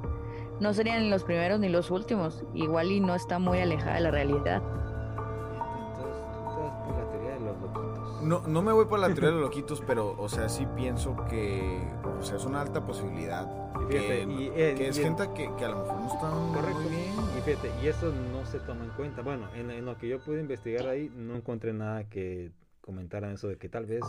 [0.61, 2.44] no serían ni los primeros ni los últimos.
[2.54, 4.62] Igual y no está muy alejada de la realidad.
[4.62, 8.22] Entonces, tú te vas por la teoría de los loquitos.
[8.22, 11.16] No, no me voy por la teoría de los loquitos, pero, o sea, sí pienso
[11.30, 11.80] que,
[12.18, 13.48] o sea, es una alta posibilidad.
[13.83, 16.06] Y Que, fíjate, y, eh, que es y- gente que, que a lo mejor no
[16.12, 16.80] están Correcto.
[16.80, 17.12] muy bien.
[17.38, 19.22] Y fíjate, y eso no se toma en cuenta.
[19.22, 22.50] Bueno, en, en lo que yo pude investigar ahí, no encontré nada que
[22.81, 24.05] comentaran eso de que tal vez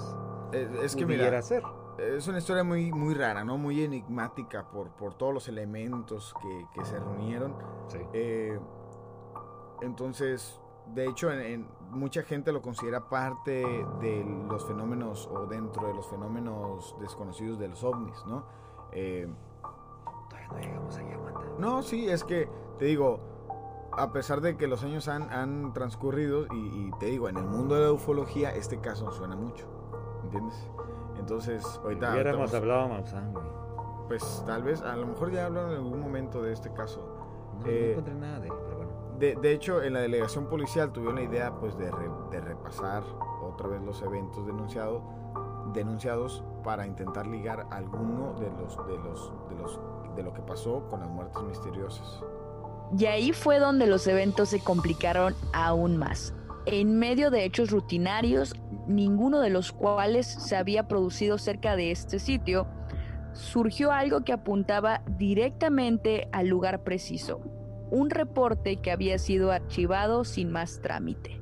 [0.54, 1.64] Eh, Es que pudiera mira, ser.
[2.00, 3.58] es una historia muy, muy rara, ¿no?
[3.58, 7.56] Muy enigmática por, por todos los elementos que, que se reunieron.
[7.88, 8.00] Sí.
[8.14, 8.60] Eh,
[9.82, 10.60] entonces,
[10.94, 13.52] de hecho, en, en- mucha gente lo considera parte
[14.00, 18.46] de los fenómenos o dentro de los fenómenos desconocidos de los ovnis, ¿no?
[18.94, 19.28] Eh,
[20.30, 21.42] Todavía no llegamos allá, aguanta.
[21.60, 23.20] no, sí, es que te digo,
[23.98, 27.46] a pesar de que los años han, han transcurrido y, y te digo, en el
[27.46, 29.66] mundo de la ufología este caso suena mucho,
[30.24, 30.70] ¿entiendes?
[31.20, 32.14] Entonces, ahorita...
[32.14, 33.46] Hubiéramos hablado Maussan, güey.
[34.08, 37.02] pues tal vez, a lo mejor ya hablaron en algún momento de este caso.
[37.60, 38.92] No, Eh, no encontré nada de él, pero bueno.
[39.20, 43.04] De, de hecho, en la delegación policial tuvieron la idea pues de, re- de repasar
[43.44, 45.04] otra vez los eventos denunciado,
[45.74, 49.80] denunciados para intentar ligar alguno de los, de los de los
[50.16, 52.24] de lo que pasó con las muertes misteriosas.
[52.98, 56.34] Y ahí fue donde los eventos se complicaron aún más.
[56.66, 58.56] En medio de hechos rutinarios,
[58.88, 62.68] ninguno de los cuales se había producido cerca de este sitio,
[63.34, 67.42] surgió algo que apuntaba directamente al lugar preciso.
[67.90, 71.40] Un reporte que había sido archivado sin más trámite.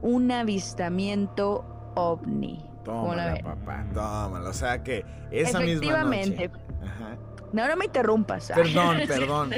[0.00, 1.64] Un avistamiento
[1.94, 2.64] ovni.
[2.84, 4.50] ¿Cómo la Tómala, papá, tómala.
[4.50, 6.48] O sea que esa misma Efectivamente.
[6.48, 6.60] noche.
[6.84, 7.16] Ajá.
[7.52, 8.50] No, no me interrumpas.
[8.50, 8.54] ah.
[8.56, 9.50] Perdón, perdón.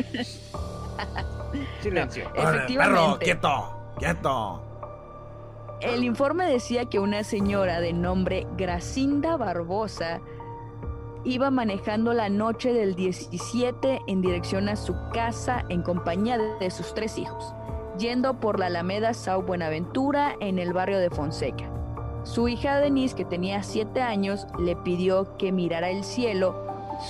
[1.80, 2.24] Silencio.
[2.34, 2.76] Efectivamente.
[2.76, 4.60] perro, quieto, quieto.
[5.80, 10.20] El informe decía que una señora de nombre Gracinda Barbosa
[11.24, 16.70] iba manejando la noche del 17 en dirección a su casa en compañía de, de
[16.70, 17.54] sus tres hijos,
[17.98, 21.64] yendo por la Alameda Sau Buenaventura en el barrio de Fonseca.
[22.24, 26.56] Su hija Denise, que tenía 7 años, le pidió que mirara el cielo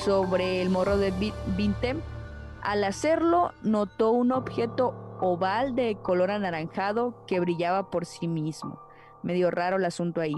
[0.05, 2.01] sobre el morro de Vi- Vintem.
[2.65, 8.81] Al hacerlo, notó un objeto oval de color anaranjado que brillaba por sí mismo.
[9.23, 10.35] Medio raro el asunto ahí.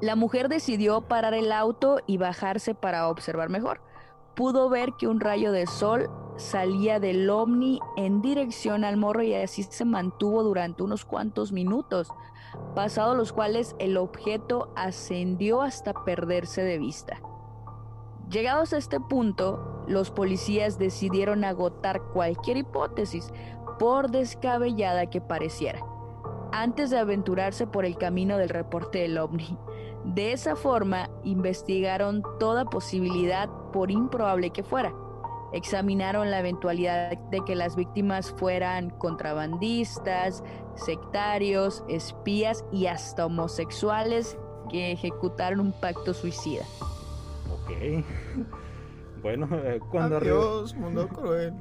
[0.00, 3.80] La mujer decidió parar el auto y bajarse para observar mejor.
[4.34, 9.32] Pudo ver que un rayo de sol salía del ovni en dirección al morro y
[9.32, 12.08] así se mantuvo durante unos cuantos minutos,
[12.74, 17.20] pasados los cuales el objeto ascendió hasta perderse de vista.
[18.28, 23.32] Llegados a este punto, los policías decidieron agotar cualquier hipótesis,
[23.78, 25.80] por descabellada que pareciera,
[26.52, 29.58] antes de aventurarse por el camino del reporte del ovni.
[30.04, 34.94] De esa forma, investigaron toda posibilidad, por improbable que fuera.
[35.52, 40.42] Examinaron la eventualidad de que las víctimas fueran contrabandistas,
[40.74, 46.64] sectarios, espías y hasta homosexuales que ejecutaron un pacto suicida.
[47.52, 48.04] Ok.
[49.22, 51.52] Bueno, eh, cuando Adiós, mundo cruel.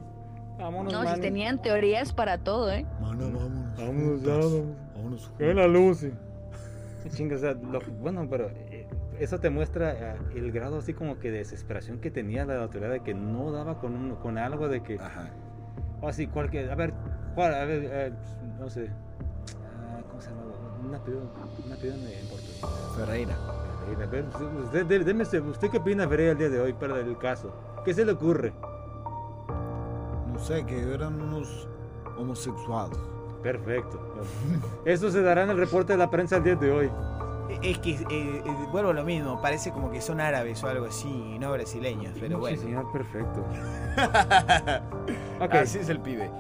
[0.58, 2.86] Vámonos, No, si tenían teorías para todo, ¿eh?
[3.02, 3.78] Mana, vámonos.
[3.78, 4.28] Vámonos, juntas.
[4.28, 4.78] vámonos.
[4.96, 5.32] Vámonos.
[5.38, 6.12] Que la Lucy.
[7.10, 8.88] Chinga, o sea, lo- bueno, pero eh,
[9.20, 12.90] eso te muestra eh, el grado así como que de desesperación que tenía la autoridad
[12.90, 15.30] de que no daba con, un- con algo de que, Ajá.
[16.02, 16.94] o así, cualquier, a ver,
[17.36, 18.12] Juan, a ver, eh,
[18.58, 18.90] no sé,
[19.78, 20.42] ah, ¿cómo se llama?
[20.84, 21.24] Un apellido,
[21.64, 22.62] un apellido en portugués.
[22.96, 23.36] Ferreira.
[24.64, 27.54] Usted, deme ¿usted qué opina, Ferreira, el día de hoy para el caso?
[27.84, 28.54] ¿Qué se le ocurre?
[30.32, 31.68] No sé, que eran unos
[32.18, 32.98] homosexuales.
[33.42, 34.00] Perfecto.
[34.86, 36.92] Eso se dará en el reporte de la prensa el día de hoy.
[37.62, 40.88] Es que eh, eh, vuelvo a lo mismo, parece como que son árabes o algo
[40.88, 42.62] así, no brasileños, pero Sí, bueno.
[42.62, 43.46] señor, perfecto.
[45.40, 45.54] Ok.
[45.54, 46.32] Así es el pibe.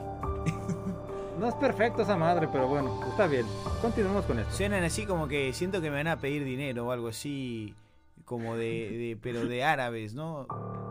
[1.39, 3.45] No es perfecto esa madre, pero bueno, está bien.
[3.82, 4.52] Continuemos con esto.
[4.54, 7.76] Suenan así como que siento que me van a pedir dinero o algo así,
[8.24, 10.48] como de, de- pero de árabes, ¿no?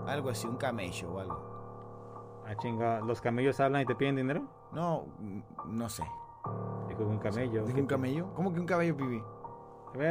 [0.07, 2.43] Algo así, un camello o algo.
[2.47, 4.43] Ah, chinga, ¿los camellos hablan y te piden dinero?
[4.73, 5.41] No, mm,
[5.79, 6.03] no sé.
[6.89, 7.63] Dijo un camello.
[7.65, 8.27] ¿Dijo ¿qué un camello?
[8.35, 9.23] ¿Cómo que un camello, pibi?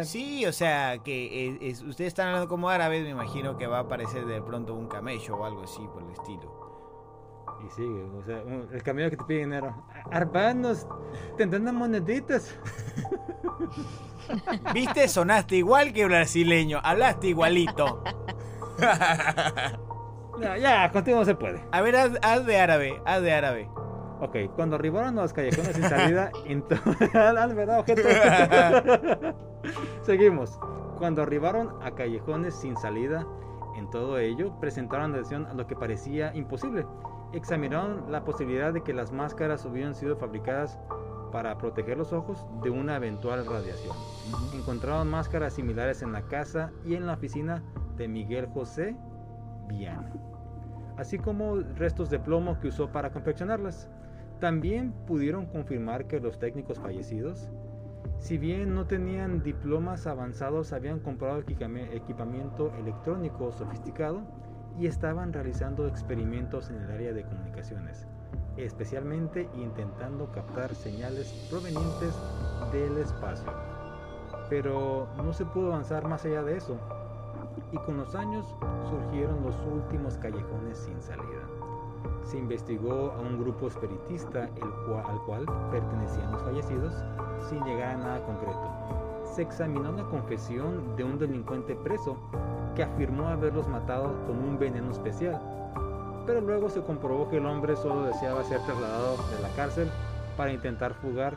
[0.03, 3.81] Sí, o sea, que es- ustedes están hablando como árabes, me imagino que va a
[3.81, 6.62] aparecer de pronto un camello o algo así por el estilo.
[7.65, 9.73] Y sigue, o sea, el camello que te pide dinero.
[10.11, 10.85] Hermanos,
[11.37, 12.55] tendrán unas moneditas.
[14.73, 15.07] ¿Viste?
[15.07, 18.03] Sonaste igual que brasileño, hablaste igualito.
[20.39, 21.63] No, ya, continuo se puede.
[21.71, 23.69] A ver, haz, haz de árabe, haz de árabe.
[24.19, 26.31] Ok, cuando arribaron a los callejones sin salida,
[27.55, 28.01] verdad, objeto.
[30.01, 30.59] Seguimos.
[30.97, 33.25] Cuando arribaron a callejones sin salida,
[33.75, 36.85] en todo ello presentaron atención a lo que parecía imposible.
[37.33, 40.79] Examinaron la posibilidad de que las máscaras hubieran sido fabricadas
[41.31, 43.95] para proteger los ojos de una eventual radiación.
[44.53, 47.63] Encontraron máscaras similares en la casa y en la oficina
[47.97, 48.95] de Miguel José
[49.67, 50.13] Viana,
[50.97, 53.89] así como restos de plomo que usó para confeccionarlas.
[54.39, 57.49] También pudieron confirmar que los técnicos fallecidos,
[58.19, 64.21] si bien no tenían diplomas avanzados, habían comprado equipami- equipamiento electrónico sofisticado
[64.79, 68.07] y estaban realizando experimentos en el área de comunicaciones,
[68.57, 72.15] especialmente intentando captar señales provenientes
[72.71, 73.51] del espacio.
[74.49, 76.77] Pero no se pudo avanzar más allá de eso,
[77.71, 78.45] y con los años
[78.89, 81.47] surgieron los últimos callejones sin salida.
[82.23, 84.49] Se investigó a un grupo espiritista
[85.05, 86.93] al cual pertenecían los fallecidos
[87.49, 89.02] sin llegar a nada concreto.
[89.33, 92.17] Se examinó la confesión de un delincuente preso
[92.75, 95.41] que afirmó haberlos matado con un veneno especial,
[96.27, 99.89] pero luego se comprobó que el hombre solo deseaba ser trasladado de la cárcel
[100.37, 101.35] para intentar fugar,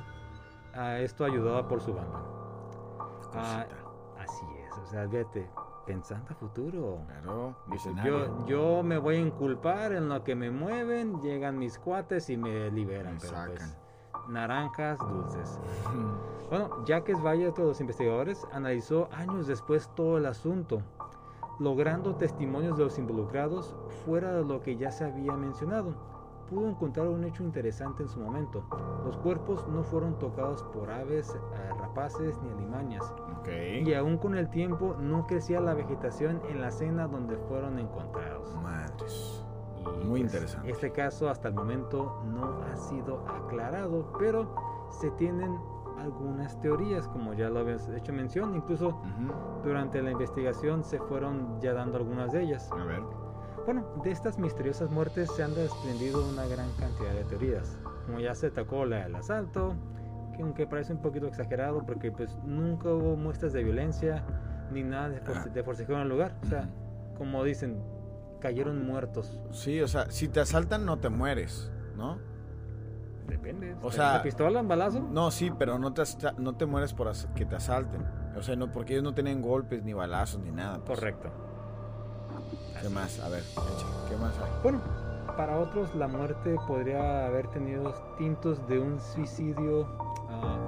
[0.75, 2.23] a esto ayudado por su banda.
[3.33, 3.65] Ah,
[4.19, 5.49] así es, o sea, vete,
[5.87, 6.99] pensando a futuro.
[7.07, 7.57] Claro,
[8.05, 12.37] yo, yo me voy a inculpar en lo que me mueven, llegan mis cuates y
[12.37, 13.15] me liberan.
[13.15, 13.57] Me pero sacan.
[13.57, 13.86] pues,
[14.29, 15.61] naranjas dulces.
[16.49, 20.81] Bueno, Jacques Valle, otro de los investigadores, analizó años después todo el asunto,
[21.59, 25.95] logrando testimonios de los involucrados fuera de lo que ya se había mencionado.
[26.49, 28.63] Pudo encontrar un hecho interesante en su momento.
[29.05, 33.13] Los cuerpos no fueron tocados por aves, eh, rapaces ni alimañas.
[33.85, 38.55] Y aún con el tiempo no crecía la vegetación en la zona donde fueron encontrados.
[38.63, 39.46] Madres.
[40.05, 40.71] Muy pues, interesante.
[40.71, 44.55] Este caso hasta el momento no ha sido aclarado, pero
[44.91, 45.57] se tienen
[45.99, 49.63] algunas teorías, como ya lo habías hecho mención, incluso Ujú.
[49.65, 52.71] durante la investigación se fueron ya dando algunas de ellas.
[52.73, 53.01] A ver.
[53.65, 58.35] Bueno, de estas misteriosas muertes se han desprendido una gran cantidad de teorías, como ya
[58.35, 59.75] se tocó la del asalto,
[60.37, 64.23] que aunque parece un poquito exagerado porque pues nunca hubo muestras de violencia
[64.71, 65.53] ni nada de, force- Ah.
[65.53, 66.69] de forcejeo en el lugar, o sea,
[67.17, 67.83] como dicen,
[68.41, 69.39] cayeron muertos.
[69.53, 72.19] Sí, o sea, si te asaltan no te mueres, ¿no?
[73.27, 73.77] Depende.
[73.83, 75.01] O sea- ¿La pistola, un balazo?
[75.01, 76.03] No, sí, pero no te,
[76.39, 78.05] no te mueres por que te asalten.
[78.37, 80.79] O sea, no, porque ellos no tienen golpes, ni balazos, ni nada.
[80.85, 80.99] pues.
[80.99, 81.31] Correcto.
[82.81, 83.19] ¿Qué más?
[83.21, 83.43] A ver,
[84.09, 84.51] ¿qué más hay?
[84.63, 84.81] Bueno,
[85.37, 89.87] para otros la muerte podría haber tenido tintos de un suicidio
[90.31, 90.59] ah,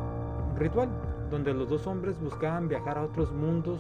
[0.57, 0.89] ritual,
[1.31, 3.79] donde los dos hombres buscaban viajar a otros mundos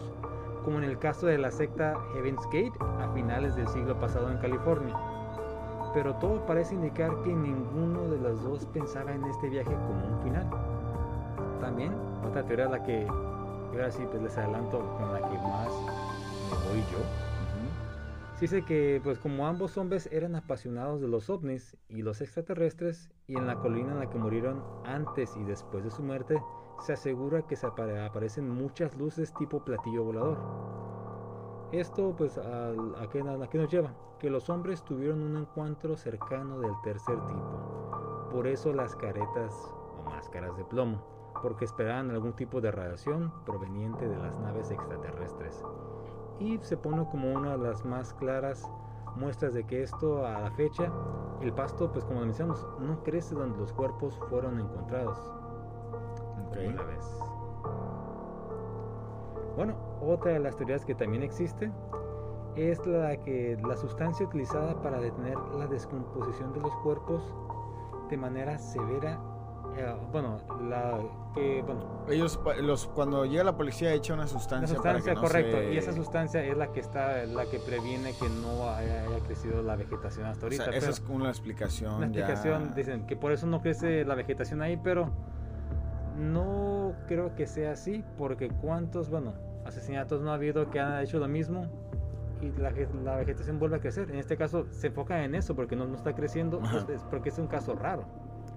[0.68, 4.36] como en el caso de la secta Heaven's Gate a finales del siglo pasado en
[4.36, 4.94] California.
[5.94, 10.22] Pero todo parece indicar que ninguno de los dos pensaba en este viaje como un
[10.22, 10.46] final.
[11.62, 15.72] También, otra teoría la que, ahora sí pues les adelanto con la que más
[16.50, 16.98] me voy yo,
[18.38, 23.10] se dice que pues como ambos hombres eran apasionados de los ovnis y los extraterrestres
[23.26, 26.40] y en la colina en la que murieron antes y después de su muerte
[26.86, 27.56] se asegura que
[28.06, 30.38] aparecen muchas luces tipo platillo volador.
[31.72, 33.92] Esto pues a, a, qué, a qué nos lleva?
[34.20, 38.28] Que los hombres tuvieron un encuentro cercano del tercer tipo.
[38.30, 39.52] Por eso las caretas
[39.98, 41.04] o máscaras de plomo,
[41.42, 45.64] porque esperaban algún tipo de radiación proveniente de las naves extraterrestres.
[46.40, 48.68] Y se pone como una de las más claras
[49.16, 50.92] muestras de que esto a la fecha,
[51.40, 55.18] el pasto pues como mencionamos, no crece donde los cuerpos fueron encontrados.
[56.50, 56.68] Okay.
[56.68, 57.20] Una vez.
[59.56, 61.72] Bueno, otra de las teorías que también existe
[62.54, 67.34] es la que la sustancia utilizada para detener la descomposición de los cuerpos
[68.08, 69.20] de manera severa.
[69.76, 70.38] Eh, bueno,
[70.68, 70.98] la
[71.34, 75.14] que bueno, Ellos, los, cuando llega la policía, echa una la sustancia, sustancia para que
[75.14, 78.68] no correcto se- y esa sustancia es la que está la que previene que no
[78.70, 80.76] haya, haya crecido la vegetación hasta O sea, ahorita.
[80.78, 81.94] esa pero- es una explicación.
[81.94, 85.10] Una ya- explicación, dicen que por eso no crece la vegetación ahí, pero
[86.16, 91.18] no creo que sea así, porque cuántos, bueno, asesinatos no ha habido que han hecho
[91.18, 91.66] lo mismo
[92.40, 94.10] y la, ge- la vegetación vuelve a crecer.
[94.10, 96.60] En este caso se enfoca en eso, porque no, no está creciendo,
[96.92, 98.04] es porque es un caso raro.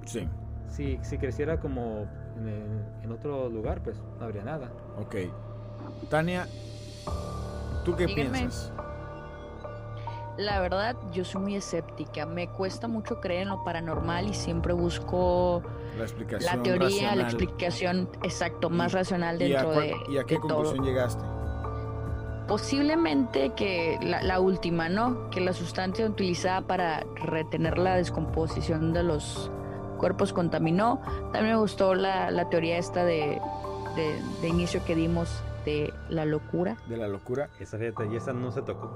[0.06, 0.28] Sí,
[0.70, 2.06] Si, si creciera como
[2.38, 4.70] en, el- en otro lugar, pues no habría nada.
[4.98, 5.16] ok.
[6.10, 6.48] Tania,
[7.84, 8.40] ¿tú qué Díganme.
[8.40, 8.72] piensas?
[10.38, 12.26] La verdad, yo soy muy escéptica.
[12.26, 15.62] Me cuesta mucho creer en lo paranormal y siempre busco
[15.98, 19.96] La explicación la teoría, la explicación exacto, más Y- racional ¿Y a, dentro cuál- de,
[20.14, 20.56] ¿Y a qué de todo.
[20.56, 21.24] conclusión llegaste?
[22.48, 25.30] Posiblemente que la, la última, ¿no?
[25.30, 29.52] Que la sustancia utilizada para retener la descomposición de los
[30.02, 31.00] cuerpos contaminó.
[31.32, 33.40] También me gustó la, la teoría esta de,
[33.96, 36.76] de, de inicio que dimos de la locura.
[36.88, 37.50] ¿De la locura?
[37.60, 38.90] Esa fíjate, y esa no se tocó.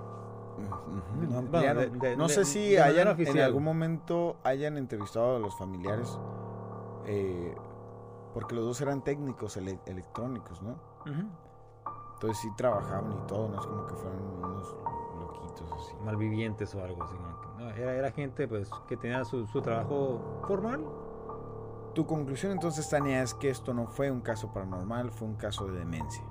[1.30, 5.36] No, ya no- de- de- no de- sé si hayan en algún momento hayan entrevistado
[5.36, 6.18] a los familiares,
[7.06, 7.54] eh,
[8.34, 10.76] porque los dos eran técnicos ele- electrónicos, ¿no?
[12.16, 14.76] Entonces sí trabajaban y todo, no es como que fueran unos
[15.36, 15.94] loquitos así.
[16.04, 17.16] malvivientes o algo así.
[17.58, 20.86] no, era, era gente pues que tenía su, su trabajo formal.
[21.94, 25.66] Tu conclusión entonces, Tania, es que esto no fue un caso paranormal, fue un caso
[25.68, 26.24] de demencia.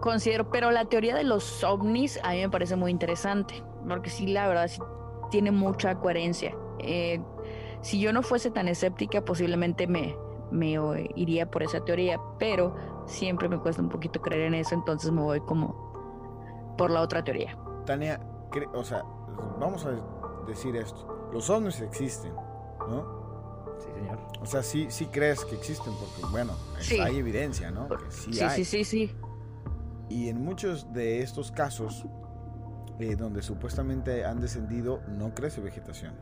[0.00, 4.26] Considero, pero la teoría de los ovnis a mí me parece muy interesante, porque sí,
[4.26, 4.80] la verdad, sí
[5.32, 6.54] tiene mucha coherencia.
[6.78, 7.20] Eh,
[7.80, 10.16] si yo no fuese tan escéptica, posiblemente me,
[10.52, 10.76] me
[11.16, 15.22] iría por esa teoría, pero siempre me cuesta un poquito creer en eso, entonces me
[15.22, 15.91] voy como
[16.76, 17.56] por la otra teoría.
[17.86, 18.20] Tania,
[18.50, 19.02] cre- o sea,
[19.58, 19.92] vamos a
[20.46, 22.32] decir esto, los ovnis existen,
[22.88, 23.22] ¿no?
[23.78, 24.18] Sí, señor.
[24.40, 26.98] O sea, sí, sí crees que existen, porque bueno, Sí.
[26.98, 27.88] hay evidencia, ¿no?
[27.88, 28.56] Que sí, Sí, hay.
[28.56, 29.16] sí, sí, sí.
[30.08, 32.04] Y en muchos de estos casos,
[32.98, 36.14] eh, donde supuestamente han descendido, no crece vegetación.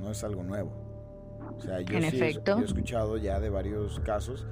[0.00, 0.70] No es algo nuevo.
[1.56, 2.56] O sea, yo En sí he- efecto.
[2.56, 4.46] yo he escuchado ya de varios casos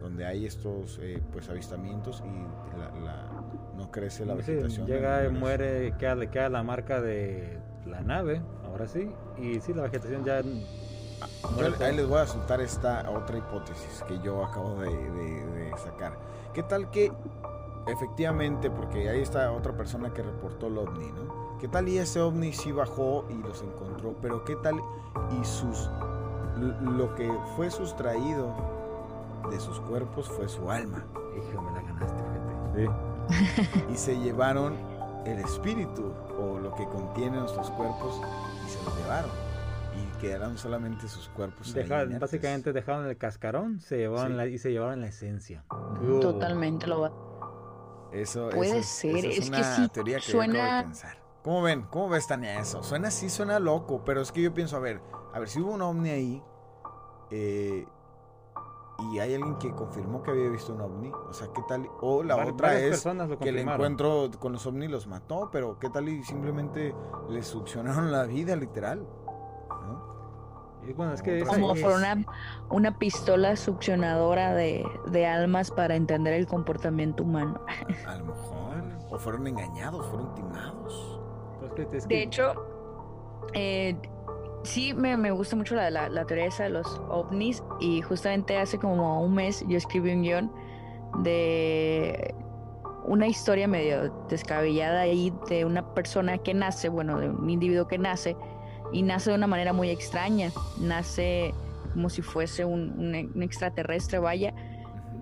[0.00, 3.39] donde hay estos eh, pues avistamientos y la,
[3.90, 4.86] crece la Sí, vegetación.
[4.86, 9.10] llega y muere, queda, le queda la marca de la nave, ahora sí.
[9.38, 10.42] Y sí, la vegetación ya...
[10.42, 15.70] Yo ahí les voy a soltar esta otra hipótesis que yo acabo de, de- de
[15.76, 16.16] sacar.
[16.54, 17.12] ¿Qué tal que
[17.86, 21.58] efectivamente, porque ahí está otra persona que reportó el ovni, ¿no?
[21.58, 24.14] ¿Qué tal y ese ovni sí bajó y los encontró?
[24.22, 24.76] Pero ¿qué tal
[25.40, 25.90] y sus
[26.82, 28.54] lo que fue sustraído
[29.50, 31.04] de sus cuerpos fue su alma
[31.36, 33.09] Hijo, me la ganaste, fíjate.
[33.92, 34.76] y se llevaron
[35.26, 38.20] el espíritu o lo que contiene nuestros cuerpos
[38.66, 39.30] y se los llevaron
[39.96, 41.74] y quedaron solamente sus cuerpos.
[42.20, 44.36] básicamente dejaron el cascarón se llevaron Sí.
[44.36, 45.64] la, y se llevaron la esencia.
[46.20, 47.12] Totalmente lo va.
[48.12, 50.76] Eso, Puede eso es, ser, es, es que una sí teoría que yo suena- acabo
[50.78, 51.16] de pensar.
[51.42, 51.82] ¿Cómo ven?
[51.90, 52.82] ¿Cómo ves, Tania, eso?
[52.82, 55.00] Suena así, suena loco, pero es que yo pienso, a ver,
[55.32, 56.42] a ver, si hubo un ovni ahí
[57.30, 57.86] eh,
[59.12, 61.88] y hay alguien que confirmó que había visto un ovni, o sea, ¿qué tal?
[62.00, 63.06] O la Var- otra es
[63.40, 66.94] que el encuentro con los ovnis los mató, pero ¿qué tal y simplemente
[67.28, 69.06] les succionaron la vida, literal?
[69.68, 70.10] ¿No?
[70.88, 72.24] Y bueno, es que Otra esa- Como es- una,
[72.70, 77.60] una pistola succionadora de, de almas para entender el comportamiento humano.
[78.06, 78.60] A, a lo mejor.
[79.10, 81.20] O fueron engañados, fueron timados.
[81.60, 81.72] pues,
[82.06, 82.52] que- De hecho,
[83.54, 84.00] eh,
[84.62, 88.56] sí me, me gusta mucho la, la, la teoría esa de los ovnis y justamente
[88.58, 90.52] hace como un mes yo escribí un guion
[91.22, 92.34] de
[93.04, 97.98] una historia medio descabellada ahí de una persona que nace, bueno, de un individuo que
[97.98, 98.36] nace
[98.92, 101.54] y nace de una manera muy extraña, nace
[101.92, 104.54] como si fuese un, un- un extraterrestre, vaya,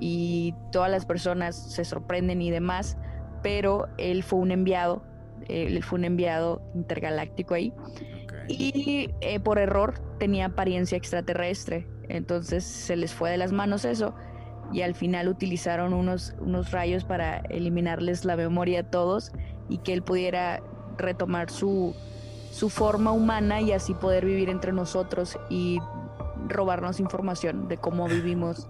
[0.00, 2.98] y todas las personas se sorprenden y demás,
[3.42, 5.02] pero él fue un enviado,
[5.48, 7.72] él fue un enviado intergaláctico ahí.
[8.48, 11.86] Y eh, por error tenía apariencia extraterrestre.
[12.08, 14.14] Entonces se les fue de las manos eso
[14.72, 19.32] y al final utilizaron unos, unos rayos para eliminarles la memoria a todos
[19.68, 20.62] y que él pudiera
[20.96, 21.94] retomar su,
[22.50, 25.78] su forma humana y así poder vivir entre nosotros y
[26.48, 28.68] robarnos información de cómo vivimos.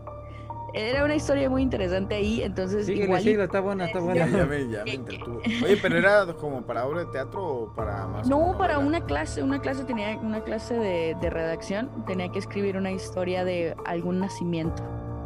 [0.74, 4.26] Era una historia muy interesante ahí, entonces Síguele, igual síguele, está buena, está buena.
[4.28, 5.38] ya me, ya me entretuvo.
[5.38, 8.28] Oye, pero era como para obra de teatro o para más.
[8.28, 8.88] No, para novela?
[8.88, 13.44] una clase, una clase tenía una clase de, de redacción, tenía que escribir una historia
[13.44, 14.82] de algún nacimiento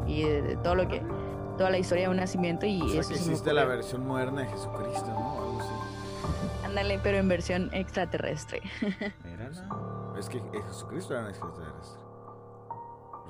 [0.07, 1.03] y de, de todo lo que,
[1.59, 4.43] toda la historia de un nacimiento y O sea, eso que hiciste la versión moderna
[4.43, 5.43] de Jesucristo, ¿no?
[5.43, 6.65] Algo así.
[6.65, 8.63] Ándale, pero en versión extraterrestre.
[10.19, 12.01] Es que eh, Jesucristo era un extraterrestre.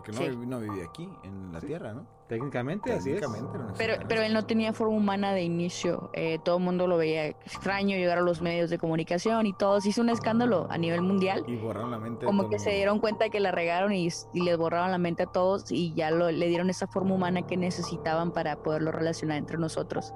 [0.05, 0.47] Porque no, Sí.
[0.49, 1.67] no vivía aquí, en la Sí.
[1.69, 2.07] Tierra, ¿no?
[2.29, 3.21] Técnicamente, así es.
[3.21, 6.11] Técnicamente un Pero, pero él no tenía forma humana de inicio.
[6.15, 9.81] Eh, todo el mundo lo veía extraño llegar a los medios de comunicación y todo.
[9.81, 11.45] Se hizo un escándalo a nivel mundial.
[11.47, 12.27] Y borraron la mente.
[12.27, 15.27] Como que se dieron cuenta que la regaron y, y les borraron la mente a
[15.27, 19.59] todos y ya lo- le dieron esa forma humana que necesitaban para poderlo relacionar entre
[19.59, 20.13] nosotros.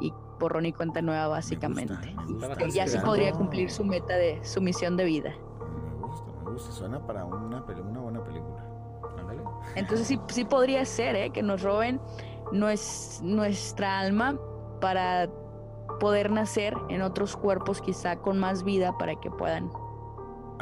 [0.00, 1.94] Y borrón y cuenta nueva, básicamente.
[2.16, 5.30] Me gusta, Que ya sí Estaba podría cumplir su meta de su misión de vida.
[6.00, 6.72] Me gusta, me gusta.
[6.72, 8.64] Suena para una, una buena película.
[9.74, 11.30] Entonces sí, sí podría ser ¿eh?
[11.30, 12.00] que nos roben
[12.52, 14.38] nues- nuestra alma
[14.80, 15.28] para
[16.00, 19.70] poder nacer en otros cuerpos quizá con más vida para que puedan.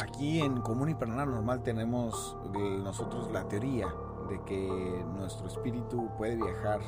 [0.02, 3.88] Aquí en Común y Paranormal tenemos eh, nosotros la teoría
[4.28, 6.80] de que nuestro espíritu puede viajar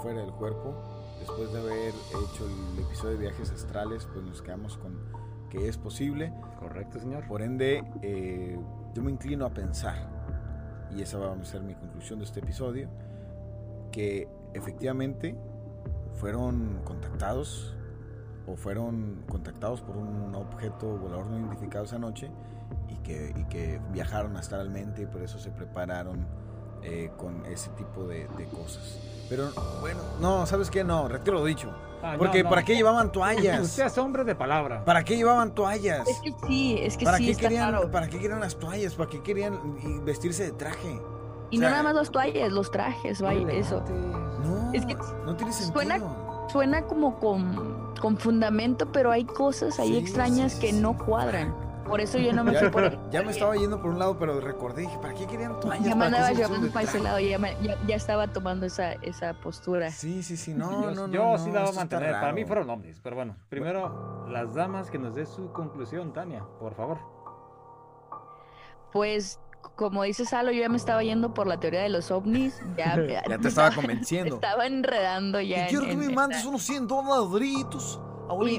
[0.00, 0.74] fuera del cuerpo.
[1.18, 4.98] Después de haber hecho el episodio de viajes astrales, pues nos quedamos con
[5.50, 6.32] que es posible.
[6.60, 7.26] Correcto, señor.
[7.26, 8.58] Por ende, eh,
[8.94, 10.19] yo me inclino a pensar,
[10.96, 12.88] y esa va a ser mi conclusión de este episodio,
[13.92, 15.36] que efectivamente
[16.14, 17.74] fueron contactados
[18.46, 22.30] o fueron contactados por un objeto volador no identificado esa noche
[22.88, 26.26] y que, y que viajaron astralmente y por eso se prepararon
[26.82, 28.98] eh, con ese tipo de, de cosas.
[29.28, 29.50] Pero
[29.80, 30.82] bueno, no, ¿sabes qué?
[30.84, 31.72] No, retiro lo dicho.
[32.02, 32.48] Ah, Porque no.
[32.48, 33.60] ¿para qué llevaban toallas?
[33.64, 34.84] Usted es hombre de palabra.
[34.84, 36.08] ¿Para qué llevaban toallas?
[36.08, 37.90] Es que sí, es que ¿Para sí qué, está querían.
[37.90, 38.94] ¿Para qué querían las toallas?
[38.94, 41.00] ¿Para qué querían vestirse de traje?
[41.50, 43.82] Y o sea, no nada más los toallas, los trajes, vaya, eso.
[44.42, 45.74] No, Es que no tiene sentido.
[45.82, 46.00] suena-
[46.50, 50.80] Suena como con, con fundamento, pero hay cosas ahí Sí, extrañas sí, que sí.
[50.80, 51.54] no cuadran.
[51.90, 52.98] Por eso yo no me Ya, fui por ahí.
[53.10, 55.84] ya me estaba yendo por un lado, pero recordé, dije, ¿para qué querían toallas?
[55.84, 58.64] Ya me ¿Para qué andaba llevando para ese lado, ya, me- ya, ya estaba tomando
[58.66, 59.90] esa, esa postura.
[59.90, 61.12] Sí, sí, sí, no, yo no, no.
[61.12, 62.12] yo no, sí la voy a mantener.
[62.12, 63.00] Para mí fueron ovnis.
[63.02, 66.98] Pero bueno, primero, las damas que nos dé su conclusión, Tania, por favor.
[68.92, 69.40] Pues,
[69.76, 72.60] como dice Salo, yo ya me estaba yendo por la teoría de los ovnis.
[72.76, 72.96] Ya,
[73.28, 74.36] Ya te estaba convenciendo.
[74.36, 75.56] Estaba enredando ya.
[75.58, 76.86] Y en- quiero que en me mandes unos 100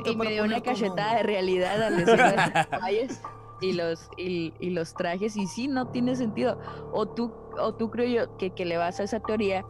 [0.06, 3.22] Y, me dio una cachetada de realidad al decir las
[3.62, 5.38] y los, y, y los trajes.
[5.38, 6.60] Y sí, no tiene sentido.
[6.92, 9.66] O tú, o tú creo yo que, que le vas a esa teoría,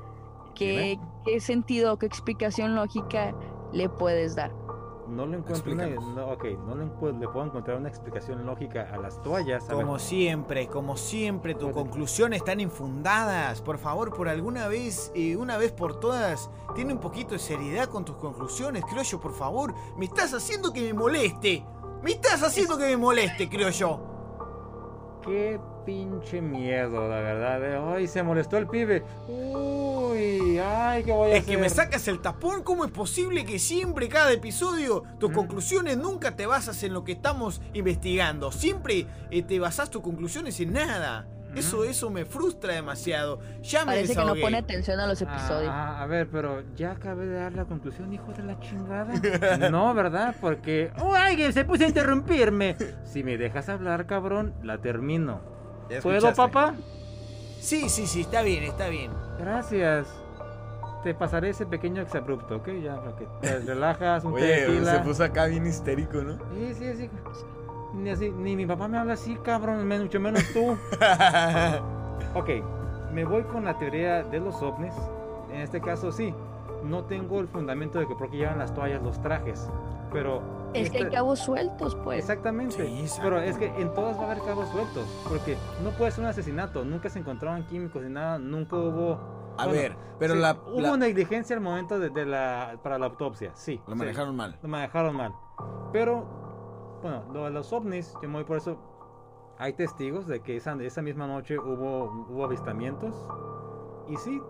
[0.55, 3.35] ¿qué, qué sentido, qué explicación lógica
[3.73, 4.51] le puedes dar?
[5.11, 6.85] No le encuentro una, no, ok, no le,
[7.27, 9.69] puedo encontrar una explicación lógica a las toallas.
[9.69, 13.61] A ver, Como siempre, como siempre, tus conclusiones están infundadas.
[13.61, 17.89] Por favor, por alguna vez, eh, una vez por todas, tiene un poquito de seriedad
[17.89, 19.73] con tus conclusiones, creo yo, por favor.
[19.97, 21.65] Me estás haciendo que me moleste.
[22.01, 23.99] Me estás haciendo que me moleste, creo yo.
[25.23, 27.63] Qué pinche miedo, la verdad.
[27.63, 27.95] eh.
[27.95, 29.03] Ay, se molestó el pibe.
[29.27, 31.55] Uy, ay, ¿qué voy a Es hacer?
[31.55, 32.63] que me sacas el tapón.
[32.63, 35.33] ¿Cómo es posible que siempre, cada episodio, tus Mm.
[35.33, 38.51] conclusiones nunca te basas en lo que estamos investigando?
[38.51, 41.27] Siempre eh, te basas tus conclusiones en nada.
[41.53, 43.41] Eso, eso me frustra demasiado.
[43.61, 45.69] Ya me Parece que no pone atención a los episodios.
[45.69, 49.11] Ah, a ver, pero ya acabé de dar la conclusión, hijo de la chingada.
[49.69, 50.33] No, ¿verdad?
[50.39, 50.91] Porque.
[51.01, 52.77] ¡Oh, alguien se puso a interrumpirme!
[53.03, 55.41] Si me dejas hablar, cabrón, la termino.
[56.01, 56.75] ¿Puedo, papá?
[57.59, 59.11] Sí, sí, sí, está bien, está bien.
[59.39, 60.07] Gracias.
[61.03, 62.69] Te pasaré ese pequeño exabrupto, ¿ok?
[62.83, 64.91] Ya, para que te relajas, un Oye, tequila.
[64.93, 66.37] se puso acá bien histérico, ¿no?
[66.53, 67.09] Sí, sí, sí.
[67.93, 70.71] Ni, así, ni mi papá me habla así, cabrón, mucho menos tú.
[72.35, 72.49] ok,
[73.13, 74.93] me voy con la teoría de los ovnis.
[75.51, 76.33] En este caso, sí.
[76.83, 79.69] No tengo el fundamento de que por qué llevan las toallas los trajes.
[80.11, 80.41] Pero.
[80.73, 82.19] Es que hay este- cabos sueltos, pues.
[82.19, 82.75] Exactamente.
[83.07, 83.19] Sí.
[83.21, 85.05] Pero es que en todas va a haber cabos sueltos.
[85.27, 86.83] Porque no puede ser un asesinato.
[86.85, 88.37] Nunca se encontraban químicos ni nada.
[88.39, 89.19] Nunca hubo
[89.57, 92.97] A Bueno, ver, pero sí, la, Hubo la- negligencia al momento de, de la, para
[92.97, 93.81] la autopsia, sí.
[93.85, 94.57] lo sí, manejaron mal.
[94.63, 95.33] Lo manejaron mal.
[95.91, 96.25] Pero,
[97.01, 98.77] bueno, lo de los ovnis, yo me voy por eso.
[99.59, 103.13] Hay testigos de que esa, esa misma noche hubo, hubo avistamientos.
[104.07, 104.41] Y sí,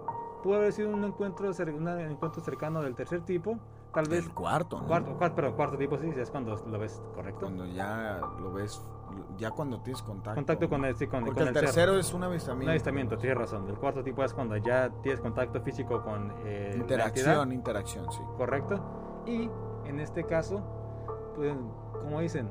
[0.43, 3.57] pudo haber sido un encuentro, un encuentro cercano del tercer tipo.
[3.93, 4.25] Tal vez.
[4.25, 4.87] El cuarto, ¿no?
[4.87, 7.41] Cuarto, cuarto, perdón, cuarto tipo, sí, es cuando lo ves correcto.
[7.41, 8.81] Cuando ya lo ves,
[9.37, 10.35] ya cuando tienes contacto.
[10.35, 11.65] Contacto con el, sí, con, Porque con el cerro.
[11.65, 12.69] tercero es un Un avistamiento.
[12.71, 13.67] avistamiento, tienes razón.
[13.67, 18.11] El cuarto tipo es cuando ya tienes contacto físico con eh, la Interacción, entidad, interacción,
[18.11, 18.21] sí.
[18.37, 18.79] correcto.
[19.25, 19.49] Y
[19.85, 20.61] en este caso,
[21.35, 21.53] pues,
[22.01, 22.49] como dicen,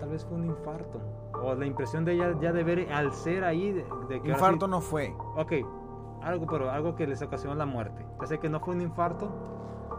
[0.00, 1.00] tal vez fue un infarto.
[1.40, 4.66] O la impresión de ella ya de ver al ser ahí, de, de que Infarto
[4.66, 5.14] sí- no fue.
[5.36, 5.52] Ok,
[6.22, 8.04] algo, pero algo que les ocasionó la muerte.
[8.20, 9.30] Ya sé que no fue un infarto,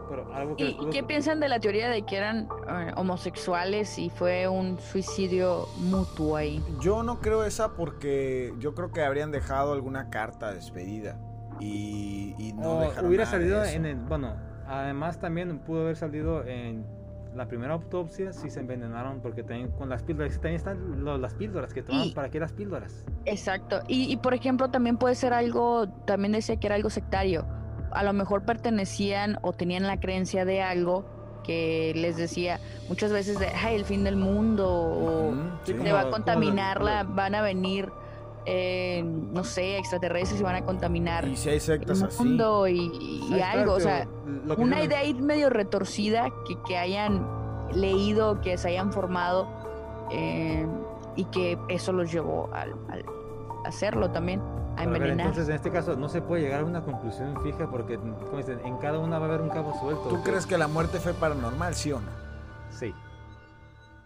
[0.08, 0.70] pero algo que...
[0.70, 5.66] ¿Y, qué piensan de la teoría de que eran eh, homosexuales y fue un suicidio
[5.78, 6.62] mutuo ahí?
[6.80, 11.18] Yo no creo esa porque yo creo que habrían dejado alguna carta despedida.
[11.60, 13.76] Y, y no O dejaron hubiera nada de salido eso.
[13.76, 13.96] en el...
[13.96, 14.34] Bueno,
[14.66, 16.84] además también pudo haber salido en
[17.34, 21.34] la primera autopsia si se envenenaron porque también con las píldoras, también están lo- las
[21.34, 23.04] píldoras que toman, Y- ¿para qué las píldoras?
[23.26, 23.80] Exacto.
[23.88, 27.46] Y, y, por ejemplo, también puede ser algo, también decía que era algo sectario.
[27.92, 31.04] A lo mejor pertenecían o tenían la creencia de algo
[31.44, 35.34] que les decía muchas veces de, ay, el fin del mundo, o
[35.64, 37.88] Sí, como- va a como contaminar, lo- la, van a venir,
[38.46, 42.22] eh, no sé, extraterrestres y van a contaminar Y si hay sectas el así.
[42.24, 43.74] mundo y, algo.
[43.74, 44.06] O sea,
[44.58, 47.26] una idea ahí medio retorcida que, que hayan
[47.72, 49.48] leído, que se hayan formado
[50.10, 50.66] eh,
[51.16, 53.04] y que eso los llevó al, al
[53.64, 54.40] hacerlo también,
[54.76, 57.96] a ver, entonces, en este caso, no se puede llegar a una conclusión fija porque,
[57.96, 60.08] como dicen, en cada una va a haber un cabo suelto.
[60.08, 62.08] ¿Tú crees que la muerte fue paranormal, sí o no?
[62.70, 62.94] Sí.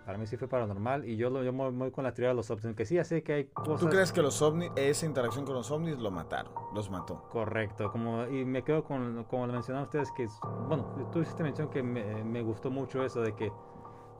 [0.06, 2.34] Para mí sí fue paranormal y yo, lo, yo me voy con la teoría de
[2.34, 3.80] los ovnis, que sí, ya sé que hay cosas...
[3.80, 6.52] ¿Tú crees que los ovnis, esa interacción con los ovnis lo mataron?
[6.74, 7.28] Los mató.
[7.30, 10.26] Correcto, como, y me quedo con, como lo mencionaron ustedes, que,
[10.66, 13.52] bueno, tú hiciste mención que me, me gustó mucho eso de que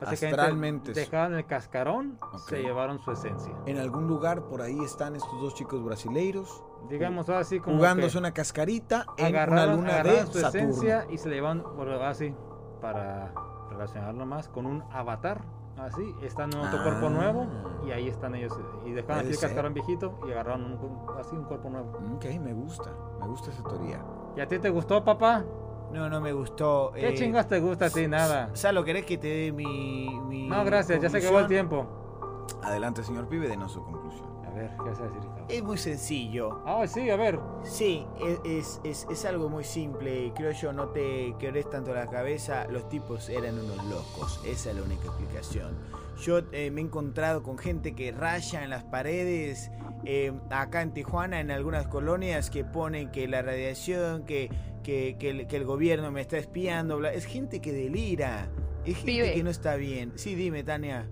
[0.01, 0.93] Astralmente.
[0.93, 2.39] dejaban el cascarón, Ok.
[2.49, 3.55] se llevaron su esencia.
[3.67, 8.33] En algún lugar por ahí están estos dos chicos brasileiros Digamos así como jugándose una
[8.33, 10.49] cascarita en una agarraron, luna de su Saturno.
[10.49, 12.35] esencia y se le llevan por así
[12.81, 13.33] para
[13.71, 15.45] relacionarlo más con un avatar.
[15.79, 16.83] Así, están en otro Ah.
[16.83, 17.47] cuerpo nuevo
[17.87, 18.59] y ahí están ellos.
[18.85, 21.93] Y dejaron aquí el cascarón viejito y agarraron un- así un cuerpo nuevo.
[22.17, 22.91] Ok, me gusta.
[23.21, 24.05] Me gusta esa teoría.
[24.37, 25.45] ¿Y a ti te gustó, papá?
[25.93, 26.93] No, no me gustó.
[26.95, 28.07] ¿Qué eh, chingas te gusta a ti?
[28.07, 28.51] Nada.
[28.55, 31.69] Salo, ¿querés que te dé mi, mi No, gracias, ya se acabó el conclusión?
[31.69, 32.47] tiempo.
[32.63, 34.29] Adelante, señor Pibe, denos su conclusión.
[34.47, 35.21] A ver, ¿qué vas a decir?
[35.21, 35.45] Ricardo?
[35.49, 36.61] Es muy sencillo.
[36.67, 37.39] Ah, sí, a ver.
[37.63, 40.33] Sí, es, es, es- es algo muy simple.
[40.35, 42.67] Creo yo, no te quebrés tanto la cabeza.
[42.69, 44.41] Los tipos eran unos locos.
[44.45, 45.77] Esa es la única explicación.
[46.21, 49.71] Yo eh, me he encontrado con gente que raya en las paredes.
[50.05, 54.51] eh, acá en Tijuana, en algunas colonias, que ponen que la radiación, que,
[54.83, 56.99] que, que el, que el gobierno me está espiando.
[56.99, 58.49] bla- Es gente que delira.
[58.85, 59.35] Es gente Pibe.
[59.35, 60.13] que no está bien.
[60.17, 61.07] Sí, dime, Tania.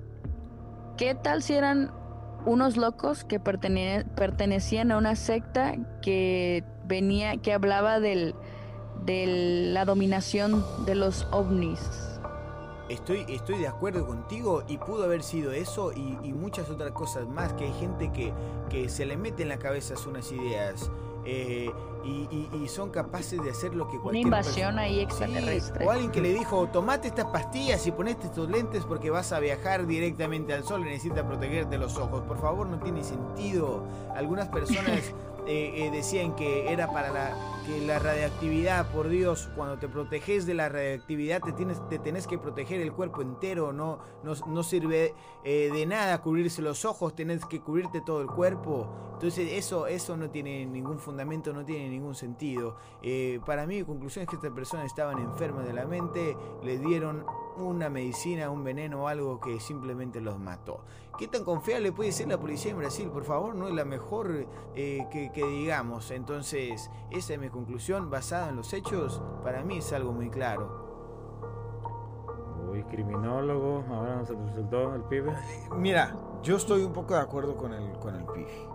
[0.97, 1.93] ¿Qué tal si eran
[2.47, 8.35] unos locos que pertene- pertenecían a una secta que venía, que hablaba del,
[9.05, 11.81] de la dominación de los ovnis?
[12.89, 17.29] Estoy, estoy de acuerdo contigo y pudo haber sido eso y, y muchas otras cosas
[17.29, 18.33] más, que hay gente que,
[18.71, 20.91] que se le mete en la cabeza unas ideas
[21.27, 21.71] eh,
[22.05, 25.01] y, y- y son capaces de hacer lo que Una cualquier invasión persona- ahí Sí,
[25.03, 25.87] extraterrestre.
[25.87, 29.41] o alguien que le dijo, tomate estas pastillas y ponete estos lentes porque vas a
[29.41, 32.23] viajar directamente al sol y necesitas protegerte los ojos.
[32.23, 33.83] Por favor, no tiene sentido.
[34.15, 35.13] Algunas personas
[35.49, 40.45] eh, eh, decían que era para la, que la radiactividad, por Dios, cuando te proteges
[40.45, 44.63] de la radiactividad te, tienes, te tenés que proteger el cuerpo entero, no, no, no
[44.63, 48.89] sirve eh, de nada cubrirse los ojos, tenés que cubrirte todo el cuerpo.
[49.15, 52.77] Entonces eso, eso no tiene ningún fundamento, no tiene ningún sentido.
[53.45, 57.25] Para mí mi conclusión es que estas personas estaban enfermas de la mente, les dieron
[57.67, 60.85] una medicina, un veneno o algo que simplemente los mató.
[61.19, 63.09] ¿Qué tan confiable puede ser la policía en Brasil?
[63.11, 66.11] Por favor, no es la mejor eh, que, que digamos.
[66.11, 69.23] Entonces, esa es mi conclusión basada en los hechos.
[69.43, 70.87] Para mí es algo muy claro.
[72.71, 73.85] Uy, criminólogo.
[73.91, 75.33] Ahora nos resultó el pibe.
[75.77, 78.69] Mira, yo estoy un poco de acuerdo con el, con el Pibe.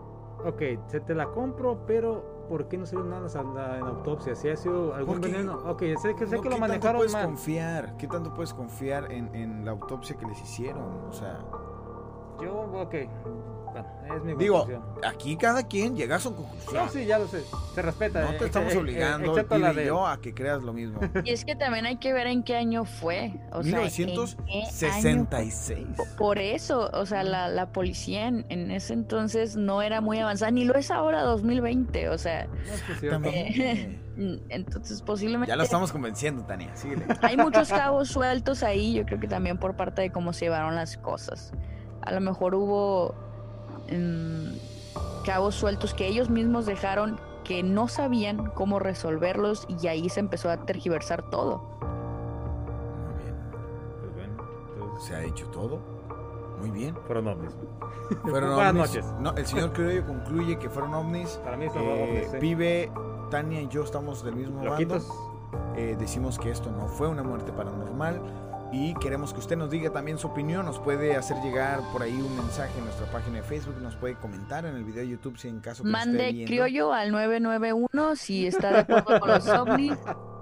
[0.46, 4.36] Ok, se te la compro, pero ¿por qué no salió nada en autopsia?
[4.36, 5.58] Si ha sido algún veneno.
[5.66, 7.26] Ok, sé que, sé No, que ¿qué lo tanto manejaron puedes mal.
[7.26, 7.98] confiar?
[7.98, 10.84] ¿Qué tanto puedes confiar en, en la autopsia que les hicieron?
[11.10, 11.40] O sea,
[12.40, 12.94] Yo, ok.
[13.74, 14.84] Bueno, es mi Digo, conclusión.
[15.06, 16.76] aquí cada quien llega a su conclusión.
[16.86, 17.42] No, sí, ya lo sé.
[17.74, 18.22] Se respeta.
[18.22, 20.62] No eh, te eh, estamos eh, obligando, eh, excepto la de- yo, a que creas
[20.62, 21.00] lo mismo.
[21.24, 23.34] Y es que también hay que ver en qué año fue.
[23.52, 25.88] O sea, ¿en qué año 1966.
[26.18, 30.52] Por eso, o sea, la, la policía en, en ese entonces no era muy avanzada,
[30.52, 33.88] ni lo es ahora 2020, o sea, No, es
[34.50, 36.76] entonces posiblemente Ya lo estamos convenciendo, Tania.
[36.76, 37.06] Síguele.
[37.22, 40.76] hay muchos cabos sueltos ahí, yo creo que también por parte de cómo se llevaron
[40.76, 41.52] las cosas.
[42.02, 43.16] A lo mejor hubo
[45.26, 50.50] cabos sueltos que ellos mismos dejaron que no sabían cómo resolverlos y ahí se empezó
[50.50, 51.62] a tergiversar todo.
[53.06, 53.36] Muy bien.
[54.02, 54.34] Pues bueno,
[54.74, 55.80] entonces, Se ha hecho todo.
[56.60, 56.96] Muy bien.
[57.08, 57.52] fueron ovnis.
[58.22, 58.88] Fueron Buenas ovnis.
[58.96, 59.06] noches.
[59.20, 61.40] No, el señor Criollo concluye que fueron ovnis.
[61.44, 62.32] Para mí son Eh, ovnis.
[62.32, 62.38] sí.
[62.40, 62.92] Pibe,
[63.30, 65.08] Tania y yo estamos del mismo Loquitos.
[65.08, 65.74] bando.
[65.76, 68.22] Eh, decimos que esto no fue una muerte paranormal
[68.74, 70.66] y queremos que usted nos diga también su opinión.
[70.66, 73.76] Nos puede hacer llegar por ahí un mensaje en nuestra página de Facebook.
[73.82, 76.48] Nos puede comentar en el video de YouTube si en caso que esté Mande viendo.
[76.50, 79.98] criollo al 991 si está de acuerdo con los ovnis.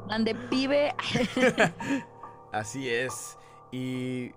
[0.07, 0.95] Mande pibe.
[2.51, 3.37] Así es.
[3.71, 4.31] Y,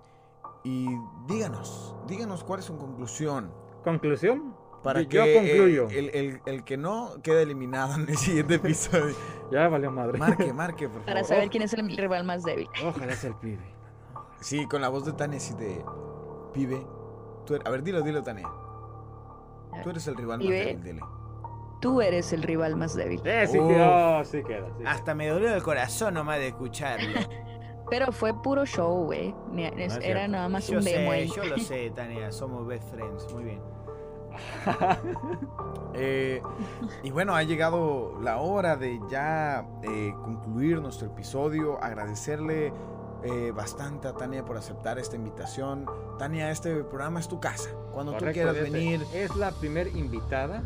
[0.63, 0.87] y
[1.27, 3.51] díganos, díganos cuál es su conclusión.
[3.83, 4.55] ¿Conclusión?
[4.83, 5.87] Para Yo- que yo concluyo.
[5.89, 9.15] el, el- el que no quede eliminado en el siguiente episodio.
[9.51, 10.17] Ya valió madre.
[10.17, 11.05] Marque, marque, por favor.
[11.05, 12.67] Para saber quién es el rival más débil.
[12.85, 13.74] Ojalá sea el pibe.
[14.45, 15.83] Sí, con la voz de Tania así de
[16.53, 16.85] pibe.
[17.47, 18.47] tú eres- a ver, dilo, dilo, Tania.
[19.83, 21.01] Tú eres el rival más débil, dile.
[21.81, 23.21] Tú eres el rival más débil.
[23.25, 23.67] Eh, sí, Uf.
[23.67, 24.23] sí queda.
[24.25, 24.67] sí queda.
[24.91, 27.07] Hasta me dolió el corazón nomás de escucharlo.
[27.89, 29.33] Pero fue puro show, güey.
[29.57, 30.27] Es Era cierto.
[30.31, 33.61] nada más Yo un demo sé, yo lo sé, Tania, somos best friends, muy bien.
[35.97, 36.41] Eh,
[37.03, 41.81] y bueno, ha llegado la hora de ya eh, concluir nuestro episodio.
[41.81, 42.73] Agradecerle
[43.25, 45.85] eh, bastante a Tania por aceptar esta invitación.
[46.19, 47.69] Tania, este programa es tu casa.
[47.91, 49.01] Cuando tú quieras es- venir.
[49.13, 50.63] Es la primer invitada,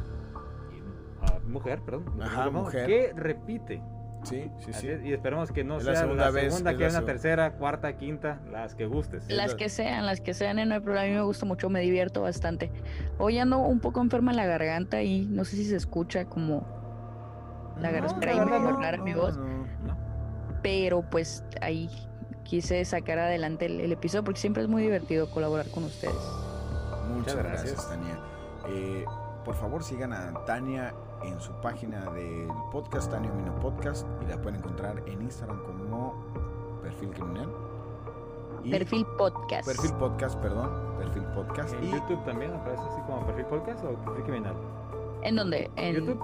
[1.22, 2.86] ah, mujer, perdón, Ajá, mujer.
[2.88, 3.82] que repite.
[4.24, 4.89] Sí, sí, sí.
[4.89, 6.88] es, y esperamos que no Es la sea segunda la vez, segunda, es que la
[6.89, 9.26] haya una seg- tercera, cuarta, quinta, las que gustes.
[9.32, 11.05] Las la- que sean, las que sean, eh, no hay problema.
[11.05, 12.70] A mí me gusta mucho, me divierto bastante.
[13.18, 16.68] Hoy ando un poco enferma en la garganta y no sé si se escucha como
[17.80, 19.38] la No, garganta la no, rara no, mi voz.
[19.38, 19.45] no.
[19.86, 19.97] ¿no?
[20.62, 21.89] Pero pues ahí
[22.50, 26.16] quise sacar adelante el, el episodio porque siempre es muy divertido colaborar con ustedes.
[27.14, 27.89] Muchas gracias, gracias.
[27.89, 28.20] Tania.
[28.68, 29.06] Eh,
[29.45, 30.93] por favor, sigan a Tania
[31.24, 36.14] en su página del podcast, Tania Mino Podcast, y la pueden encontrar en Instagram como
[36.82, 37.50] Perfil Criminal.
[38.64, 39.66] Y- Perfil podcast.
[39.66, 40.70] Perfil Podcast, perdón.
[40.97, 41.74] Perfil Podcast.
[41.76, 44.56] En y YouTube también aparece así como perfil podcast o perfil criminal.
[45.24, 45.70] ¿En dónde?
[45.76, 46.24] En YouTube.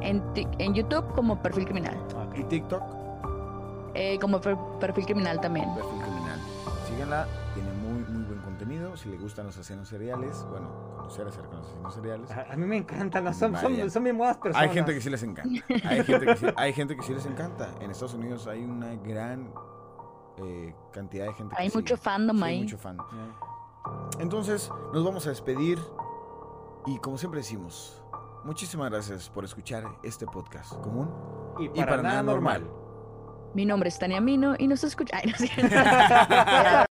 [0.00, 1.96] En, YouTube como perfil criminal.
[2.16, 2.82] Ah, y TikTok,
[3.96, 5.72] Eh, como per- perfil criminal también.
[5.74, 6.40] Perfil Criminal.
[6.88, 8.96] Síganla, tiene muy, muy buen contenido.
[8.96, 12.30] Si le gustan los asesinos seriales, bueno, conocer acerca de los asesinos seriales.
[12.30, 14.68] A, a mí me encantan, no, son, son, son bien buenas personas.
[14.68, 15.64] Hay gente que sí les encanta.
[15.88, 17.68] Hay gente que sí, hay gente que sí les encanta.
[17.80, 19.52] En Estados Unidos hay una gran
[20.38, 22.62] eh, cantidad de gente que Hay sí- mucho fandom sí, hay ahí.
[22.62, 22.96] mucho fan.
[22.98, 24.20] Ya.
[24.20, 25.78] Entonces, nos vamos a despedir.
[26.86, 28.00] Y como siempre decimos,
[28.44, 31.10] muchísimas gracias por escuchar este podcast común.
[31.58, 32.62] Y para, nada normal.
[33.56, 35.16] Mi nombre es Tania Mino y nos escucha.
[35.22, 35.50] Ay, no sé.